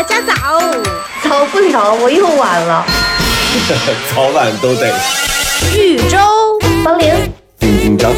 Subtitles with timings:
[0.00, 0.58] 大家早，
[1.22, 2.86] 早不了，我又晚了。
[4.14, 4.90] 早晚都得。
[5.76, 6.16] 豫州
[6.82, 8.10] 方玲，丁丁张，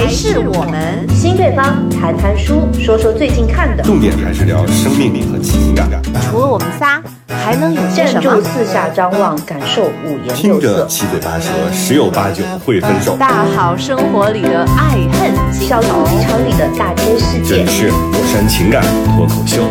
[0.00, 1.06] 还是我们。
[1.14, 3.82] 新对方谈谈书，说说最近看的。
[3.82, 5.86] 重点还是聊生命力和情感。
[6.22, 8.42] 除了我们仨，还能有些站住，什么？
[8.42, 10.86] 四下张望，感受五颜听着六色。
[10.86, 13.14] 七嘴八舌，十有八九会分手。
[13.18, 17.70] 大好生活里的爱恨情小仇肚，鸡肠里的大千世界这里。
[17.70, 19.62] 是过山情感脱口秀。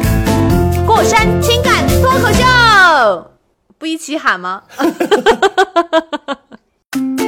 [0.86, 2.46] 过山情感脱口秀，
[3.80, 4.62] 不一起喊吗？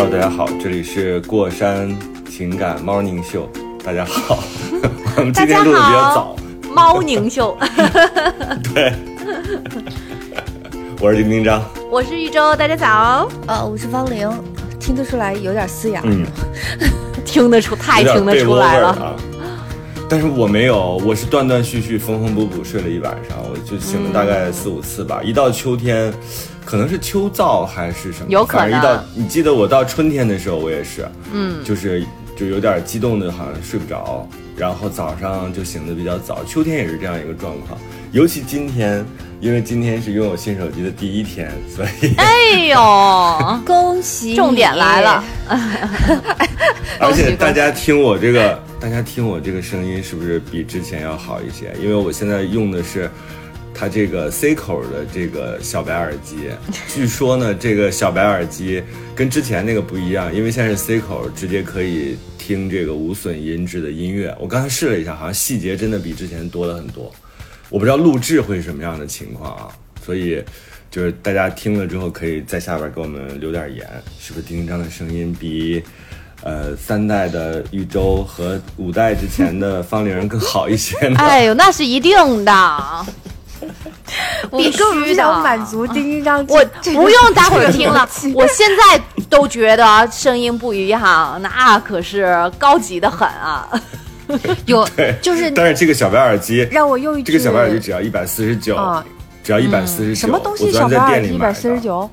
[0.00, 1.92] Hello，大家好，这里是过山
[2.30, 3.48] 情感 Morning Show。
[3.84, 4.38] 大家好，
[5.18, 6.36] 我们今天录的比较早。
[6.72, 7.58] 猫宁秀，
[8.72, 8.92] 对，
[11.02, 11.60] 我是丁丁张。
[11.90, 13.28] 我是豫州，大家早。
[13.48, 14.30] 呃，我是方玲，
[14.78, 16.00] 听得出来有点嘶哑。
[16.04, 16.24] 嗯，
[17.24, 19.16] 听得出，太听得出来了。
[20.08, 25.20] 但是我没有，我是断断续续、缝缝补补睡了一晚上，我就醒了大概四五次吧。
[25.24, 26.14] 一到秋天，
[26.68, 32.04] 可能是秋燥还是什么，有可能反正一到你记得我到春天的时候，我也是，嗯，就是
[32.36, 36.44] 就有点激动的，好像睡不着，然后早上就醒的比较早。
[36.44, 37.80] 秋天也是这样一个状况，
[38.12, 39.02] 尤其今天，
[39.40, 44.36] 因为今天是拥有新手机的第一天，所以哎呦， 恭喜！
[44.36, 45.24] 重点来了，
[47.00, 51.72] 而且大家听我这个，大家听我这个声音是不是比之前要好一些？
[51.82, 53.10] 因为我现在用的是
[53.78, 56.50] 它这个 C 口的这个小白耳机。
[56.88, 58.82] 据说呢，这个小白耳机
[59.14, 64.36] 跟之前那个不一样，因为现在是 C 口，直接可以听这个无损音质的音乐。
[64.40, 67.12] 我刚才试了一下，好像细节真的比之前多了很多。
[67.70, 69.68] 我不知道录制会是什么样的情况啊，
[70.04, 70.42] 所以
[70.90, 73.86] 就是大家听了之后，可以在下边给我们留点言，
[74.18, 75.80] 是不是丁丁张的声音比
[76.42, 81.16] 呃三代的玉州和五代之前的方玲更好一些呢？
[81.20, 83.06] 哎呦，那是一定的。
[84.50, 93.68] 我必须根本不的想满足丁丁张，我不用待会儿听了这，个我现在都觉得声音不一样，那可是高级的很啊！
[94.66, 94.86] 有，
[95.22, 99.04] 就是但是这个小白耳机，让我用一句这个小白耳机只要一百四十九啊，
[99.42, 100.20] 只要一百四十九。
[100.20, 102.10] 什么东西我昨小白天在店里买的耳机一百四十九，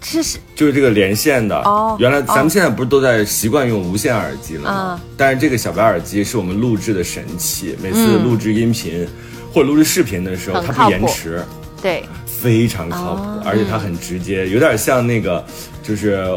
[0.00, 1.56] 这是就是这个连线的。
[1.62, 5.00] 哦原来咱哦们现在不是都在习惯用无线耳机了吗？
[5.00, 9.06] 嗯但是这个小白耳机是我们录制的神器，每次嗯录制音频、
[9.54, 11.40] 或者录制视频的时候，它不延迟，
[11.80, 15.42] 对，非常靠谱，哦而且它很直接，有点像那个，
[15.82, 16.28] 就是。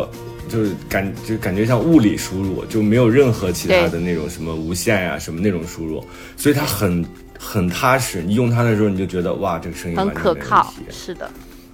[0.49, 6.01] 就是感就感觉像物理输入，就没有任何其他的那种什么无线呀、什么那种输入，
[6.37, 7.05] 所以它很
[7.37, 8.23] 很踏实。
[8.23, 10.73] 你用它的时候，你就觉得哇，这个声音很可靠。
[10.89, 11.29] 是的，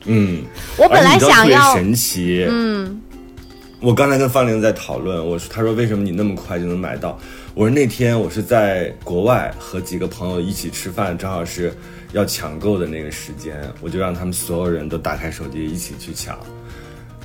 [0.06, 0.42] 嗯，
[0.76, 3.00] 我本来想要，神奇，嗯，
[3.80, 7.20] 我刚才跟方玲在讨论，我说，他说为什么你那么快就能买到？
[7.56, 11.72] 我说那天我是在国外和几个朋友一起吃饭，正好是
[12.12, 16.36] 要抢购的那个时间，我就让他们所有人都打开手机一起去抢。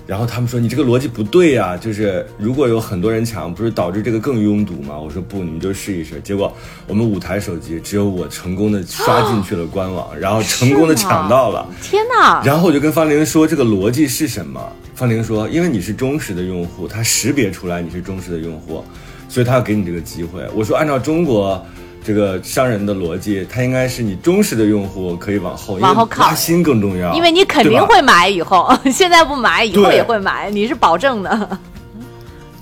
[0.06, 4.98] 然后他们说你这个逻辑不对呀、就是如果有很多人抢，不是导致这个更拥堵吗？
[4.98, 6.20] 我说不，你们就试一试。
[6.20, 6.54] 结果
[6.86, 11.66] 我们五台手机只有我成功的刷进去了官网，然后成功的抢到了。
[11.80, 12.42] 天哪！
[12.44, 14.60] 然后我就跟方玲说这个逻辑是什么？
[14.94, 18.84] 方玲说，因为你是忠实的用户，它识别出来你是忠实的用户，
[19.28, 20.42] 所以他要给你这个机会。
[20.54, 21.64] 我说按照中国
[22.02, 31.58] 这个商人的逻辑，他应该是你忠实的用户可以往后，往后靠拉新更重要，因为你肯定会买，以后 现在不买，以后也会买，你是保证的。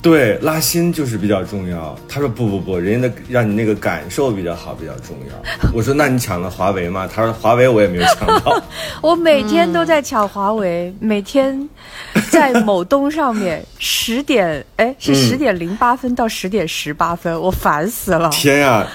[0.02, 1.98] 对拉新就是比较重要。
[2.08, 5.34] 他说不不不，人家的让你那个感受比较好比较重要。
[5.74, 7.08] 我说那你抢了华为吗？
[7.12, 8.62] 他说华为我也没有抢到。
[9.02, 11.68] 我每天都在抢华为，每天
[12.30, 18.30] 在某东上面十点，哎，是嗯十点零八分到十点十八分，我烦死了。
[18.30, 18.86] 天呀、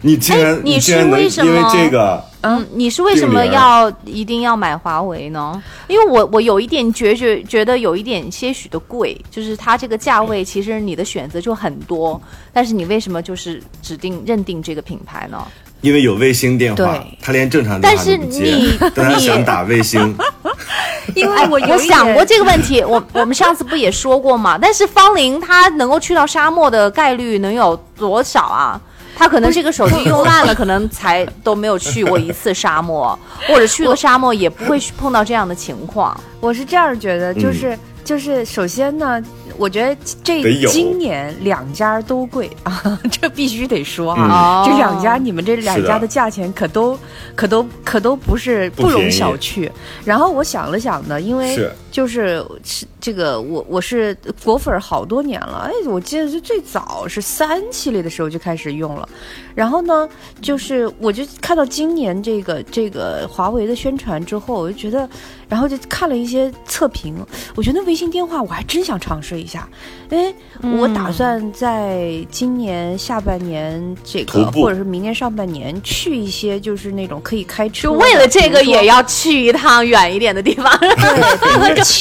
[0.00, 2.24] 你竟然、哎你竟然能是为什因为么这个。
[2.42, 5.62] 嗯，你是为什么要一定要买华为呢？
[5.88, 12.20] 因为我我有一点觉觉觉得有一点些许的贵，就是它这个价位其实你的选择就很多，
[12.52, 15.42] 但是你为什么就是指定认定这个品牌呢？
[15.82, 20.14] 因为有卫星电话对，他连正常电话都不接但是你， 你想打卫星。
[21.16, 24.56] 因为哎，我我想过这个问题，我我们上次不也说过吗？
[24.56, 28.80] 但是方玲她能够去到沙漠的概率能有多少啊？
[29.14, 36.18] 她可能这个手机用烂了，可能才都没有去过一次沙漠，或者去了沙漠也不会碰到这样的情况。
[36.40, 39.22] 我是这样觉得，嗯就是、就是，首先呢，
[39.56, 44.24] 我觉得这今年两家都贵啊， 这必须得说嗯。
[44.24, 44.66] 啊，哦。
[44.68, 46.98] 这两家你们这两家的价钱可都
[47.36, 49.70] 可都可都不是不容小觑。
[50.04, 59.08] 然后我想了想呢，因为是就是是这个我我是果粉儿好多年了，哎，我记得是最早是三系列的时候就开始用了，
[59.54, 60.08] 然后呢，
[60.40, 65.08] 就是我就看到今年这个这个华为的宣传之后，我就觉得，
[65.48, 67.14] 然后就看了一些测评，
[67.54, 69.68] 我觉得微信电话我还真想尝试一下，
[70.08, 70.34] 哎，
[70.80, 80.72] 我打算在今年下半年这个或者是明年上半年去一些就是那种可以开车，就为了这个也要去一趟远一点的地方，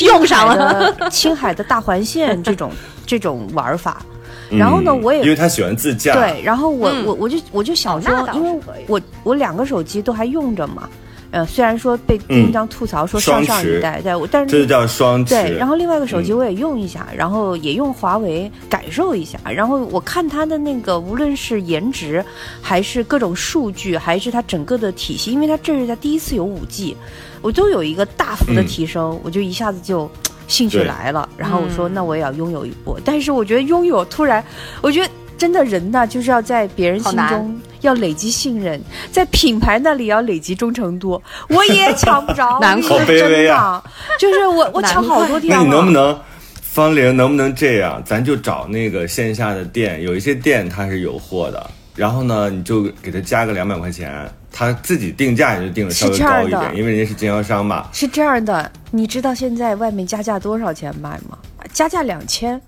[0.05, 1.09] 用上了。
[1.09, 2.71] 青海的大环线这种
[3.05, 4.01] 这种玩法。
[4.49, 10.89] 然后呢，嗯我也因为他喜欢自驾，对，然后我、嗯我我就我就想说因为我我两个手机都还用着嘛，
[11.31, 15.33] 呃，虽然说被嗯经常吐槽说上上一代，对，我但这就叫双持。
[15.35, 22.21] 对，然后另外一个手机嗯我也用一下，然后也用华为感受一下，然后我看它的那个无论是颜值，
[22.61, 26.97] 还是各种数据，还是它整个的体系，因为它这是它第一次有五 G，
[27.41, 28.67] 我都有一个大幅的嗯。
[28.67, 30.09] 提升，我就一下子就。
[30.47, 34.43] 兴趣来了，然后我说嗯那我也要拥有一波，但是我觉得拥有突然，
[34.81, 38.81] 我觉得真的人呢，就是要在别人心中要累积信任，
[39.13, 42.81] 在品牌那里要累积忠诚度， 我也抢不着，难。
[42.81, 43.55] 好卑我跟你说真微的。
[43.55, 43.81] 啊
[44.19, 46.19] 就是我我抢好多天那话，你能不能，
[46.61, 48.03] 方玲能不能这样？
[48.05, 57.87] 咱就找那个线下的店，有一些店它是有货的，然后呢，你就给他加个两百块钱，他自己定价也就定的稍微高一点，因为人家是经销商嘛。
[57.93, 61.37] 是这样的，你知道现在外面加价多少钱卖吗？
[61.71, 62.59] 加价两千，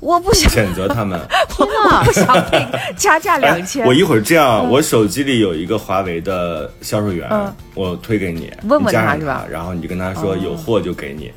[0.00, 1.18] 我不想，谴责他们。
[1.48, 2.66] 天哪不想被
[2.96, 3.82] 加价 两千。
[3.82, 11.32] 哎我一会儿这样，我手机里有一个华为的销售员，嗯我推给你，问问他是吧然后你就跟他说哦有货就给你。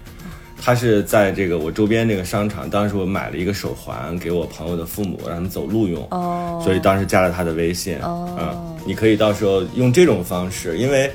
[0.62, 8.00] 他是在这个我周边这个商场，当时我买了一个手环给我朋友的父母，让他们走路用，哦所以当时加了他的微信。
[8.00, 11.12] 哦嗯，你可以到时候用这种方式，因为。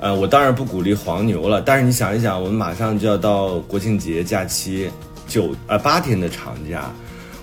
[0.00, 4.90] 呃，我当然不鼓励黄牛了，但是你想一想，我们马上就要到国庆节假期，
[5.26, 6.92] 九呃八天的长假，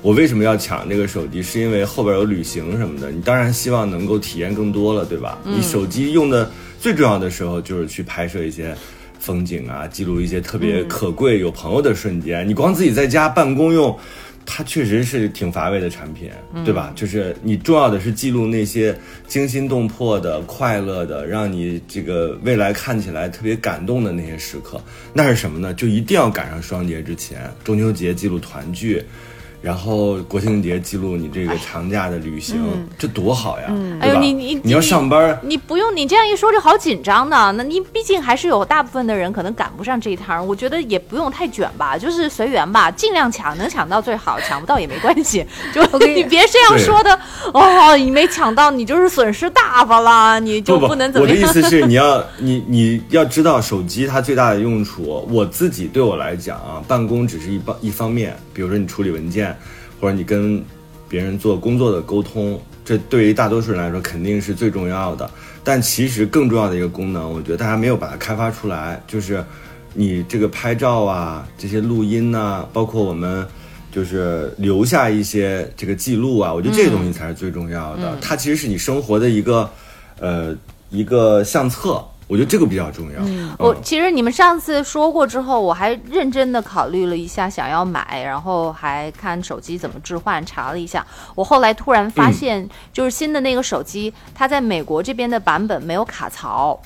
[0.04, 1.42] 我为什么要抢这个手机？
[1.42, 5.40] 是因为后边有旅行什么的，你当然希望能够体验更多了，对吧？
[5.44, 8.76] 你手机用的最重要的时候就是去拍摄一些
[9.22, 12.46] 风景啊，记录一些特别可贵、有朋友的瞬间。
[12.46, 13.98] 你光自己在家办公用。
[14.44, 16.30] 它确实是挺乏味的产品，
[16.66, 16.92] 对吧？
[16.96, 18.94] 就是你重要的是记录那些
[19.28, 24.82] 惊心动魄的、快乐的，让你这个未来看起来特别感动的那些时刻。
[25.14, 25.72] 那是什么呢？
[25.76, 29.02] 就一定要赶上双节之前，中秋节记录团聚，
[29.62, 32.60] 然后国庆节记录你这个长假的旅行，
[32.98, 33.66] 这多好呀，
[34.00, 37.54] 哎呦，你你你要上班，你不用你这样一说就好紧张呢。
[37.56, 45.46] 那你毕竟还是有大部分的人可能赶不上这一趟，我觉得也不用太卷吧，就是随缘吧，尽量抢，能抢到最好，抢不到也没关系。
[45.74, 47.20] 就跟你 你别这样说的
[47.54, 51.38] 哦，你没抢到，你就是损失大发了，你就不不，能怎么样。
[51.38, 55.28] 我的意思是， 你要你你要知道手机它最大的用处。
[55.30, 59.51] 我自己对我来讲啊，办公只是一方一方面，比如说你处理文件，
[60.02, 60.62] 或者你跟
[61.08, 65.30] 别人做工作的沟通，这对于大多数人来说肯定是最重要的。
[65.64, 69.42] 但其实更重要的一个功能，我觉得大家没有把它开发出来，就是
[69.94, 73.48] 你这个拍照啊，这些录音呐、包括我们。
[73.94, 78.18] 就是留下一些这个记录啊，我觉得这个东西才是最重要的。
[78.22, 79.70] 它其实是你生活的一个，
[80.18, 80.56] 呃，
[80.90, 82.02] 一个相册。
[82.32, 83.20] 我觉得这个比较重要。
[83.24, 91.06] 嗯我其实你们上次说过之后，我还认真的考虑了一下想要买，然后还看手机怎么置换，查了一下。
[91.36, 96.80] 我后来突然发嗯现，就是新的那个手机，它在美国这边的版本没有卡槽，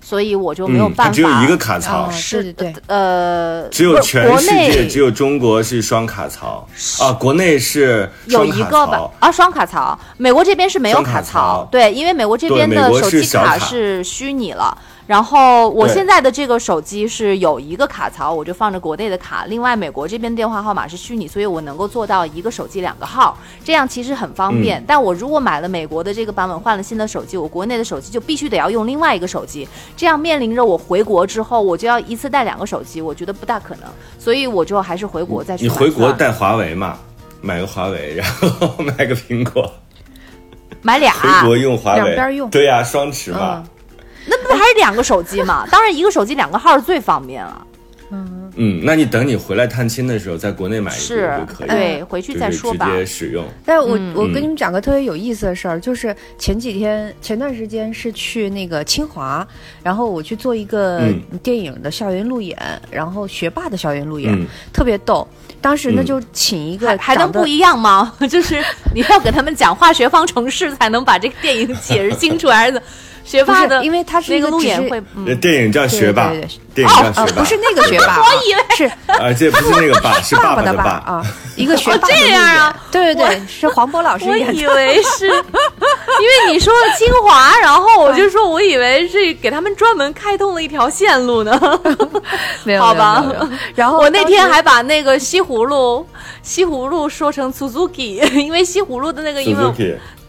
[0.00, 1.10] 所以我就没有嗯，办法。
[1.10, 6.66] 它只有一个卡槽，哦是的呃，只有全世国内界只有中国是双卡槽
[7.00, 9.14] 啊，国内是有一个吧槽。
[9.20, 14.76] 啊，双卡槽，美国这边是没有双卡卡槽对，因为美国这边的手机卡是虚拟了。
[15.08, 24.60] 然后我现在的这个手机是有一个卡槽，我就放着国内的卡，另外美国这边电话号码是虚拟，所以我能够做到一个手机两个号，这样其实很方嗯。
[24.60, 24.84] 便。
[24.86, 33.84] 但我如果买了美国的这个版本，换了新的手机，我国内的手机就必须得要用另外一个手机，这样面临着我回国之后我就要一次带两个手机，我觉得不大可能，
[34.18, 36.98] 所以我就还是回国再去你回国带华为嘛？
[37.40, 39.72] 买个华为，然后买个苹果，
[40.82, 42.50] 买俩，回国用华为，两边用。
[42.50, 43.64] 对呀、双持嘛。
[44.28, 45.66] 那不还是两个手机吗？
[45.70, 47.64] 当然，一个手机两个号是最方便了。
[48.10, 52.92] 嗯嗯，那你等你回来探亲的时候，在国内买一是个就可以了，对，回去再说吧就。
[52.92, 53.44] 是直接使用。
[53.66, 59.46] 但我、嗯我跟你们讲个特别有意思的事儿，就是前几天前段时间是去那个清华，
[59.82, 62.56] 然后我去做一个嗯电影的校园路演，
[62.90, 65.28] 然后学霸的校园路演，嗯特别逗。
[65.60, 68.14] 当时呢嗯就请一个还还能不一样吗？
[68.30, 72.82] 就是你要给他们讲化学方程式，才能把这个电影解释清楚，还是怎？
[73.28, 75.02] 学霸的，因为他是那个路演会，
[75.36, 76.30] 电影叫学霸
[76.74, 78.84] 电影叫学，霸，呃不是那个学霸啊， 我以为是。
[79.06, 81.22] 啊，这不是那个爸，是爸爸的的爸啊，
[81.54, 82.70] 一个学霸的这样啊？
[82.70, 84.54] 路演对对对，是黄渤老师我演的。
[84.54, 84.66] 以。
[84.66, 91.80] 为是，因为你说了清华，然后我就说我以为是给他们专门开通了一条线路呢。
[92.64, 93.44] 没有 好吧没有没有。
[93.44, 96.06] 没有然后我那天还把那个西葫芦
[96.42, 99.74] 西葫芦说成 Suzuki，因为西葫芦的那个英文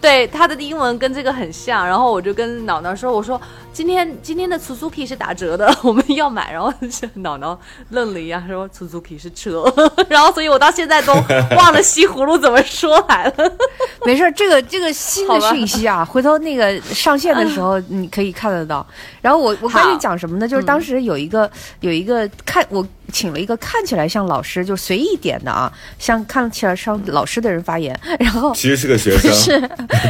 [0.01, 3.39] 对他的英文跟这个很像，然后我就跟脑脑说，我说
[3.71, 6.73] 今天今天的 Suzuki 是打折的， 我们要买，然后
[7.15, 7.57] 脑脑
[7.89, 9.71] 愣了一下，说 Suzuki 是车，
[10.09, 11.13] 然后所以我到现在都
[11.55, 13.51] 忘了西葫芦怎么说来了。
[14.05, 18.85] 没事儿，这个这个新的讯息啊，回头那个上线的时候你可以看得到。
[19.21, 20.47] 然后我我关好键讲什么呢？
[20.47, 21.49] 就是当时有一个、
[21.79, 29.51] 有一个看我请了一个看起来像老师，就随意点的啊，像看起来像老师的人发言，然后其实是个学生，是，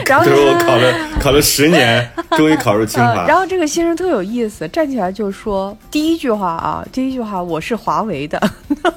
[0.05, 3.27] 然后就是我考了考了十年，终于考入清华呃，。
[3.27, 8.39] 然后这个先生特有意思，站起来就说第一句话啊，第一句话我是华为的，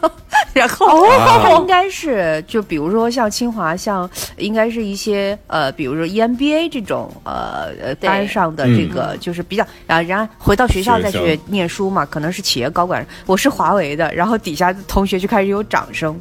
[0.52, 1.40] 然后哦。
[1.42, 16.20] 他应该是就比如说像清华，像应该是一些呃，比如说 EMBA 这种呃呃班上的这个就是比较啊，然后回到学校再去念书嘛，可能是企业高管，我是华为的，然后底下同学就开始有掌声，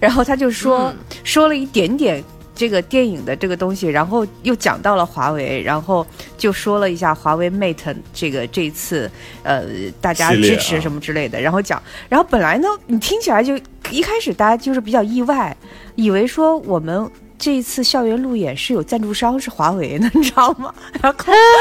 [0.00, 0.92] 然后他就说、
[1.22, 2.22] 说了一点点。
[2.58, 6.04] 这个电影的这个东西，然后又讲到了华为，然后
[6.36, 9.08] 就说了一下华为 Mate 这个这次
[9.44, 9.62] 呃
[10.00, 13.56] 大家支持什么之类的，然后讲，然后本来呢你听起来就
[13.92, 15.56] 一开始大家就是比较意外，
[15.94, 17.08] 以为说我们。
[17.38, 20.74] 这一次校园路演是有赞助商是华为的， 你知道吗？
[21.00, 21.18] 然后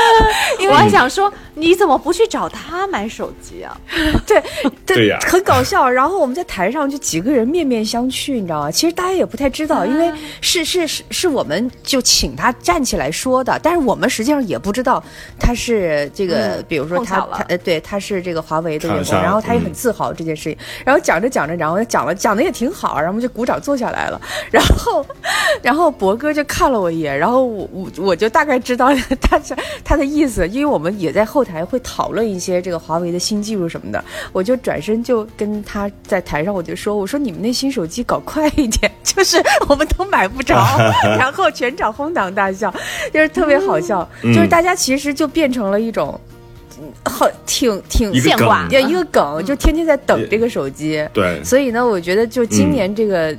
[0.60, 3.77] 因为我还想说，你怎么不去找他买手机啊？
[4.25, 4.43] 对
[4.86, 5.88] 对呀很搞笑。
[5.89, 8.72] 然后我们在台上就几个人面面相觑，你知道吗？
[8.72, 15.03] 其实大家也不太知道，因为是是是是我们就请他站起来说的，但是我们实际上也不知道
[15.39, 20.57] 他是这个，嗯比如说他呃对他是这个华为的员工，然后他也很嗯自豪这件事情。
[20.84, 24.19] 然后讲着讲着，然后讲了讲的也挺好，然后我们就鼓掌坐下来了。
[24.51, 25.05] 然后
[25.67, 28.88] 然后博哥就看了我一眼，然后我我我就大概知道
[29.19, 40.55] 他是他的意思，因为我们也在后台会讨论一些这个华为的新技术什么的，我就转身就跟他在台上我就说，我说你们那新手机搞快一点，就是我们都买不着，
[41.19, 42.74] 然后全场哄堂大笑，
[43.13, 46.17] 就是特别好笑，嗯就是大家其实就变成了一种。
[46.31, 46.37] 嗯
[47.03, 51.03] 很挺挺一个现挂一个梗，就天天在等这个手机。
[51.13, 53.36] 对，所以呢，我觉得就今年这个，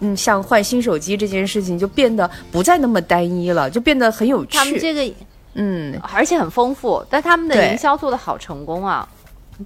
[0.00, 4.56] 嗯，像换新手机这件事情，就变得不再那么单一了，就变得很有趣。
[4.56, 5.14] 他们这个
[5.54, 9.08] 嗯，而且很丰富，但他们的营销做的好成功啊，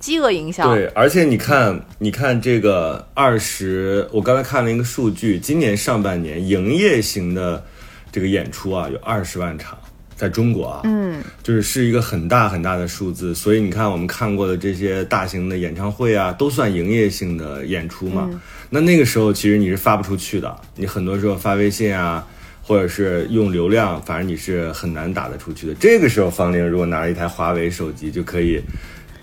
[0.00, 0.74] 饥饿营销。
[0.74, 7.62] 对，而且你看，你看这个二十，我刚才看了一个数据，今年上半年营业型的
[8.10, 9.76] 这个演出啊，有二十万场，
[10.16, 13.34] 在中国啊，嗯，就是是一个很大很大的数字。
[13.34, 18.30] 所以你看，我们看过的这些大型的演唱会啊，都算营业性的演出嘛。
[18.70, 22.26] 那那个时候其实你是发不出去的，你很多时候发微信啊。
[22.66, 25.74] 或者是用流量，反正你是很难打得出去的。
[25.74, 28.58] 这个时候，方玲如果拿了一台华为手机，就可以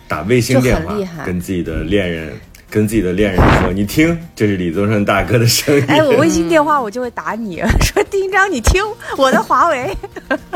[0.08, 0.96] 打卫星电话
[1.26, 2.40] 跟自己的恋人，
[2.72, 5.84] 跟自己的恋人说：“你听，这是李宗盛大哥的声音。
[5.90, 8.82] ”哎，我微信电话我就会打你，说丁一章，你听
[9.18, 9.96] 我的华为。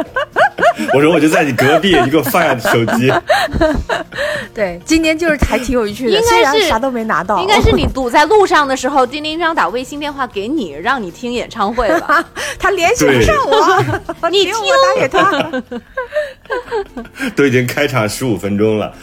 [0.94, 3.12] 我说我就在你隔壁，你给我放下手机。
[4.56, 12.24] 对，今年就是还挺有趣的，应该是啥都没拿到，应该是你堵在路上的时候，丁丁章打微信电话给你，让你听演唱会吧。
[12.58, 15.52] 他联系不上我，你听我打给他。
[17.36, 18.94] 都已经开场十五分钟了。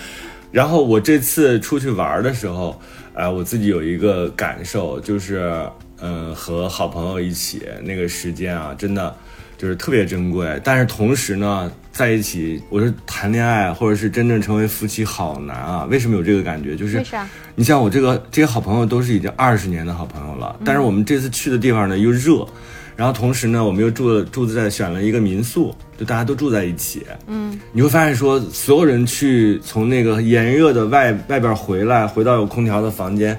[0.51, 2.79] 然后我这次出去玩的时候，
[3.15, 5.69] 哎、我自己有一个感受，就是
[6.01, 9.15] 嗯、和好朋友一起那个时间啊，真的
[9.57, 10.61] 就是特别珍贵。
[10.65, 15.87] 但是同时呢，在一起，我说谈恋爱或者是真正成为夫妻好难啊。
[15.91, 16.75] 为什么有这个感觉？
[16.75, 17.05] 就是
[17.55, 22.47] 你像我这个这些好朋友都是已经二十年的好朋友了，但是我们这次去的地方呢又热，
[22.97, 27.03] 然后同时呢我们又住了住在选了一个民宿，就大家都住在一起。
[27.27, 33.39] 嗯，你会发现说所有人去从那个炎热的外外边回来，回到有空调的房间，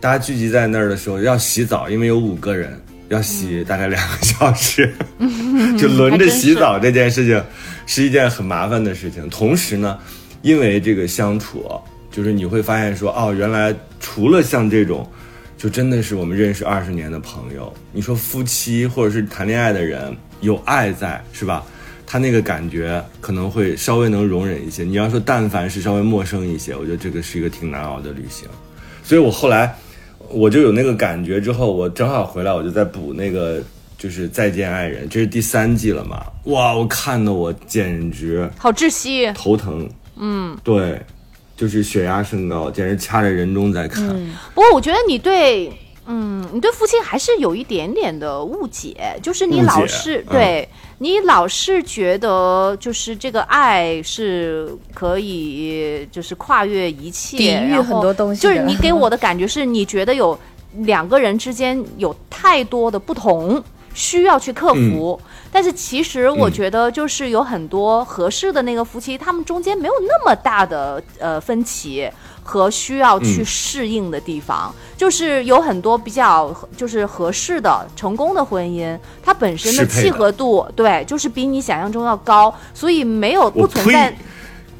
[0.00, 2.78] 大家聚集在那儿的时候要洗澡，因为有五个人。
[3.08, 4.92] 要洗大概两个小时，
[5.80, 7.42] 就轮着洗澡这件事情
[7.86, 9.26] 是一件很麻烦的事情。
[9.30, 9.98] 同时呢，
[10.42, 11.64] 因为这个相处，
[12.12, 15.10] 就是你会发现说，哦，原来除了像这种，
[15.58, 21.64] 就真的是我们认识二十年的朋友，你说夫妻或者是谈恋爱的人有爱在，是吧？
[22.06, 24.84] 他那个感觉可能会稍微能容忍一些。
[24.84, 28.48] 你要说但凡是稍微陌生一些，我觉得这个是一个挺难熬的旅行。
[29.02, 29.74] 所以我后来
[30.30, 33.60] 我就有那个感觉，之后我正好回来，我就在补那个
[33.98, 36.24] 就是《再见爱人》，这是第三季了嘛？
[36.44, 39.30] 哇，我看的我简直好窒息。
[39.32, 39.86] 头疼。
[40.16, 41.00] 嗯，对，
[41.58, 44.06] 就是血压升高，简直掐着人中在看。
[44.54, 45.70] 不过我觉得你对，
[46.06, 60.38] 嗯，你对父亲还是有一点点的误解，就是你老是嗯对你老是觉得就是这个爱是可以就是跨越一切，抵御很多东西就是你给我的感觉是你觉得有
[60.78, 63.60] 两个人之间有太多的不同。
[63.98, 66.52] 需要去克服，但是其实我嗯。
[66.52, 72.08] 觉得就是有很多合适的那个夫妻，他们中间没有那么大的呃分歧
[72.44, 84.16] 和需要去嗯适应的地方，就是有很多比较就是合适的成功的婚姻，它本身的契合度对，就是比你想象中要高，所以没有不存在呸！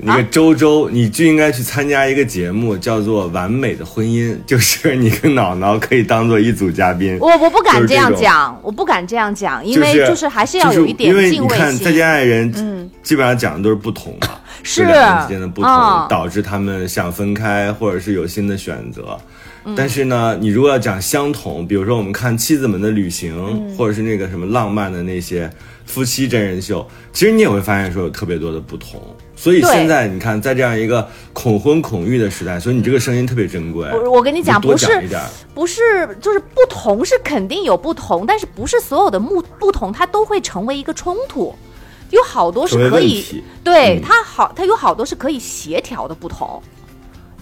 [0.00, 7.19] 那个周周，你就应该去参加一个节目，叫做《完美的婚姻》， 就是你跟脑脑可以当做一组嘉宾。
[7.21, 11.95] 我我不敢这样讲，我不敢这样讲，因为就是还是要有一点就是因为敬畏你看《再心。
[11.95, 14.28] 见爱人》，嗯，基本上讲的都是不同嘛，
[14.62, 19.19] 是就两个人之间的不同，嗯导致他们想分开，或者是有新的选择。
[19.64, 25.50] 嗯但是呢，你如果要讲相同，比如说我们看《妻子们的旅行》嗯或者是那个什么浪漫的那些
[25.85, 29.02] 夫妻真人秀，其实你也会发现说有特别多的不同。
[29.38, 33.88] 所以现在你看，在这样一个恐婚恐育的时代，所以你这个声音特别珍贵。
[33.92, 35.00] 我我跟你讲不是
[35.54, 41.54] 不是，就是不同是肯定有不同，但是不是所有的不不同它都会成为一个冲突，
[42.11, 44.02] 有好多是可以对、嗯。
[44.02, 46.61] 它好，它有好多是可以协调的不同。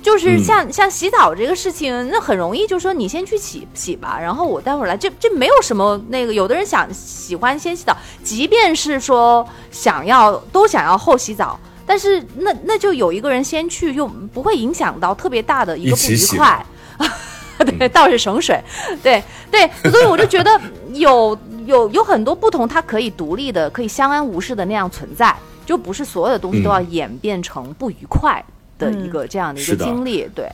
[0.02, 0.44] 就是嗯。
[0.44, 16.66] 像、像洗澡这个事情，那很容易就说你先去洗洗吧，然后我待会儿来，这这没有什么那个，有的人想喜欢先洗澡，即便是说想要都想要后洗澡，但是那那就有一个人先去，又不会影响到特别大的一个不愉快。
[17.78, 18.60] 对，倒是省水，
[19.02, 20.60] 对对，所以我就觉得
[20.92, 28.44] 有 有有很多不同，它可以独立的，可以相安无事的那样存在，就不是所有的东西都要演变成不愉快
[28.78, 30.46] 的一个、这样的一个经历，对。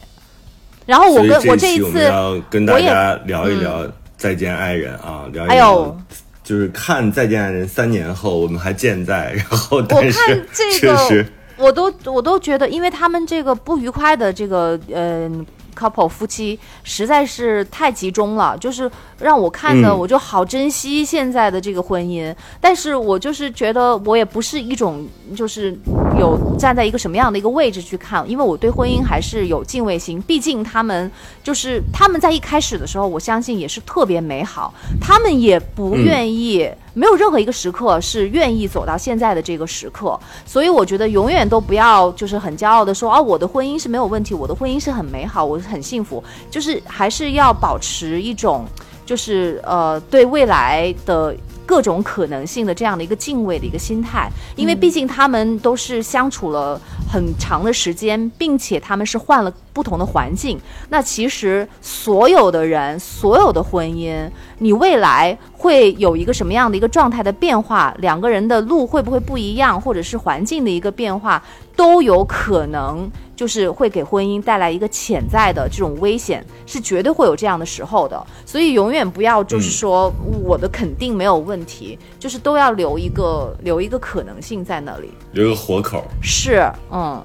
[0.86, 3.82] 然后我跟我这一次，要跟大我也家聊一聊
[4.16, 5.96] 《再见爱人》啊，聊一哎聊呦，
[6.42, 11.30] 就是看《再见爱人》三年后我们还健在，然后我但是看这确实个，
[11.64, 25.06] 我都我都觉得，因为他们这个不愉快的这个嗯、couple 夫妻实在是太集中了，就是让我看的嗯我就好珍惜现在的这个婚姻，但是我就是觉得我也不是一种
[25.36, 25.76] 就是
[26.18, 31.10] 有站在一个什么样的一个位置去看，因为我对婚姻还是有敬畏心，毕竟他们
[31.42, 36.68] 就是他们在一开始的时候，我相信也是特别美好，他们也不嗯愿意。
[36.94, 48.64] 没有任何一个时刻是愿意走到现在的这个时刻，所以我觉得永远都不要就是很骄傲的说啊，我的婚姻是没有问题，我的婚姻是很美好，我是很幸福，就是还是要保持一种
[49.06, 51.34] 就是呃对未来的。
[51.64, 60.60] 各种可能性的这样的一个敬畏的一个心态，因为毕竟他们都是相处了很长的时间，并且他们是换了不同的环境。
[60.88, 67.94] 那其实所有的人，所有的婚姻，你未来会有一个什么样的一个状态的变化？
[67.98, 71.42] 两个人的路会不会不一样，或者是环境的一个变化，
[71.76, 78.26] 都有可能就是会给婚姻带来一个潜在的这种危险，是绝对会有这样的时候的。
[78.44, 80.12] 所以永远不要就是说
[80.44, 85.12] 我的肯定没有问题，就是都要留一个留一个可能性在那里。
[85.32, 86.04] 留个活口。
[86.22, 87.22] 是，嗯，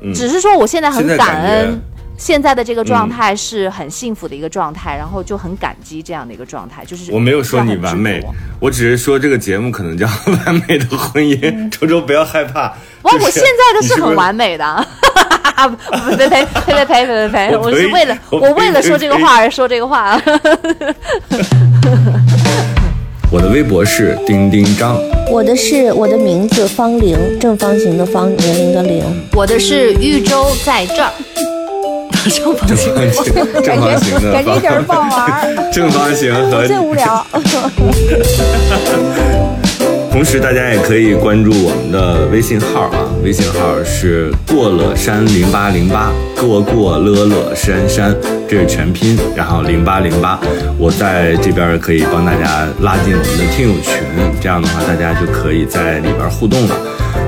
[0.00, 1.80] 嗯，只是说我现在很感恩。
[2.18, 6.84] 现在的这个状态是很幸福的一个状态，然后就很感激这样的一个状态。
[6.84, 8.20] 就是我没有说你完美，
[8.60, 10.06] 我只是说这个节目可能叫
[10.44, 11.38] 《完美的婚姻》。
[11.70, 14.64] 周周不要害怕，我我现在的是很完美的。
[14.64, 16.16] 哈哈哈哈哈！
[16.16, 17.56] 呸呸呸呸呸呸呸！
[17.56, 20.18] 我是为了我为了说这个话而说这个话。
[20.18, 20.90] 哈哈哈哈
[22.04, 22.20] 哈！
[23.30, 24.96] 我的微博是丁丁张。
[25.30, 29.04] 我的是我的名字方玲，正方形的方，年龄的玲。
[29.34, 31.12] 我的是豫州，在这儿。
[32.28, 32.94] 正方形，
[33.62, 37.24] 正方形的感觉有点儿不好玩儿， 正方形和 最无聊。
[40.18, 48.12] 同时，大家也可以关注我们的微信号啊，微信号是过了山零八零八，过过乐乐山山，
[48.48, 50.36] 这是全拼，然后零八零八，
[50.76, 54.02] 我在这边可以帮大家拉进我们的听友群，
[54.40, 56.74] 这样的话大家就可以在里边互动了。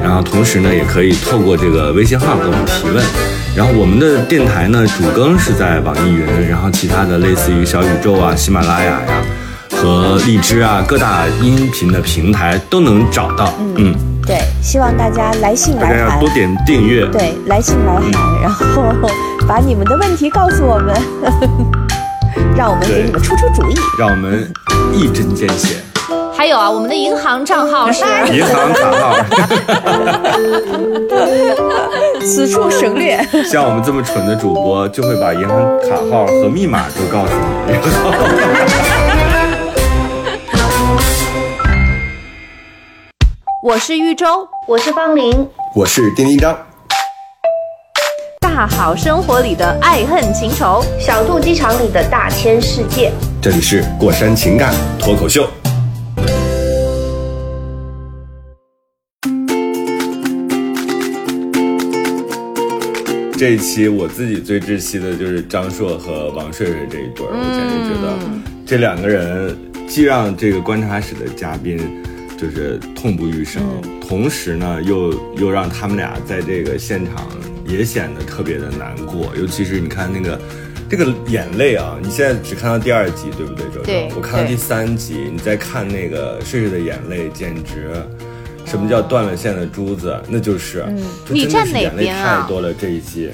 [0.02, 3.04] 然后同时呢，也可以透过这个微信号给我们提问。
[3.54, 9.22] 然后我们的电台呢，主更是在网易云，然后其他的类似于小宇宙啊、喜马拉雅呀、
[9.82, 13.54] 和荔枝啊各大音频的平台都能找到。
[13.76, 13.94] 嗯，
[14.26, 16.28] 对，希望大家来信大家来函要多。
[16.34, 17.06] 点订阅。
[17.06, 18.10] 对，来信来函，
[18.42, 18.84] 然后
[19.48, 20.94] 把你们的问题告诉我们，
[22.54, 23.74] 让我们给你们出出主意。
[23.98, 24.52] 让我们
[24.92, 25.76] 一针见血。
[26.36, 29.16] 还有啊，我们的银行账号是银行卡号，
[32.20, 33.18] 此处省略。
[33.44, 37.32] 像我们这么蠢的主播，就会把银行卡号和密码都告诉
[37.66, 37.72] 你。
[43.62, 45.46] 我是玉州，我是方玲，
[45.76, 46.58] 我是丁丁张，
[48.40, 53.12] 大好生活里的爱恨情仇，小肚鸡肠里的大千世界。
[53.38, 55.46] 这里是过山情感脱口秀。
[63.36, 68.16] 这一期我自己最窒息的就是张硕和王睡睡这一对儿，我简直觉得
[68.64, 69.54] 这两个人
[69.86, 71.78] 既让这个观察室的嘉宾
[72.40, 73.62] 就是痛不欲生，
[74.00, 77.28] 同时呢又又让他们俩在这个现场
[77.66, 80.40] 也显得特别的难过，尤其是你看那个
[80.88, 87.92] 这个眼泪啊，你现在只看到第二集对不对，周周我看到第三集，你再看那个睡睡的眼泪，简直。
[88.66, 90.16] 什么叫断了线的珠子？
[90.28, 90.84] 那就是，
[91.26, 92.72] 就真的你站哪是眼泪太多了。
[92.72, 93.30] 这一集，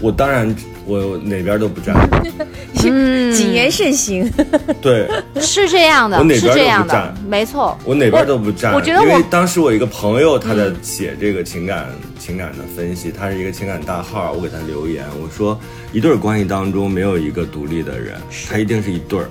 [0.00, 0.52] 我当然
[0.88, 1.94] 我哪边都不站，
[2.74, 4.28] 谨言慎行。
[4.80, 5.06] 对
[5.40, 7.78] 是这样的我，哪边都不是这样的站，没错。
[7.84, 8.72] 我哪边都不站。
[8.72, 11.86] 我觉得我因为当时我一个朋友他在写这个情感、
[12.18, 15.58] 情感的分析，他是一个情感大号，我给他留言，我说
[15.92, 18.14] 一对儿关系当中没有一个独立的人，
[18.48, 19.28] 他一定是一对儿。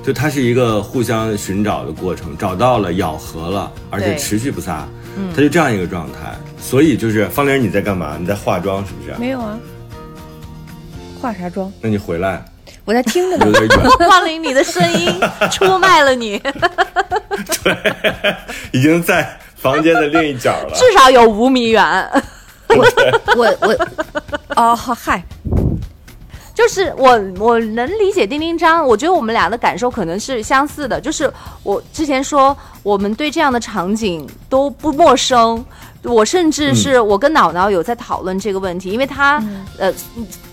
[0.00, 6.34] 就他是一个互相寻找的过程，找到了，咬合了，而且持续不撒，嗯，它就这样一个状态。
[6.58, 8.16] 所以就是方玲，你在干嘛？
[8.18, 9.14] 你在化妆是不是？
[9.18, 9.58] 没有啊，
[11.20, 11.72] 化啥妆？
[11.80, 12.44] 那你回来，
[12.84, 13.58] 我在听着有呢。
[13.66, 16.38] 点远，方玲，你的声音出卖了你，
[17.62, 17.76] 对
[18.72, 20.72] 已经在房间的另一角了。
[20.74, 21.84] 至少有五米远。
[22.68, 23.76] 我我
[24.54, 25.22] 哦嗨，
[26.54, 31.00] 就是我我能理解丁丁张，我觉得我们俩的感受可能是相似的。
[31.00, 35.64] 就是我之前说，我们对这样的场景都不陌生。
[36.04, 39.42] 我甚至是我跟脑脑有在讨论这个问题，因为他、
[39.78, 39.92] 呃，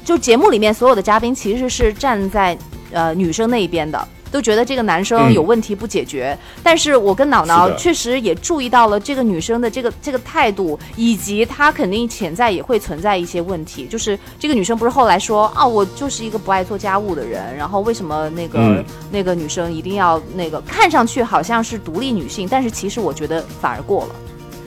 [0.06, 2.58] 就节目里面所有的嘉宾其实是站在
[2.94, 4.08] 呃女生那一边的。
[4.32, 13.86] 都觉得这个男生嗯有问题不解决，但是我跟脑脑确实也注意到了这个女生的这个这个态度，以及她肯定潜在也会存在一些问题。
[13.86, 24.16] 就是这个女生不是后来说啊，我就是一个不爱做家务的人，然后为什么那个、嗯那个女生一定要那个看上去好像是独立女性，但是其实我觉得反而过了。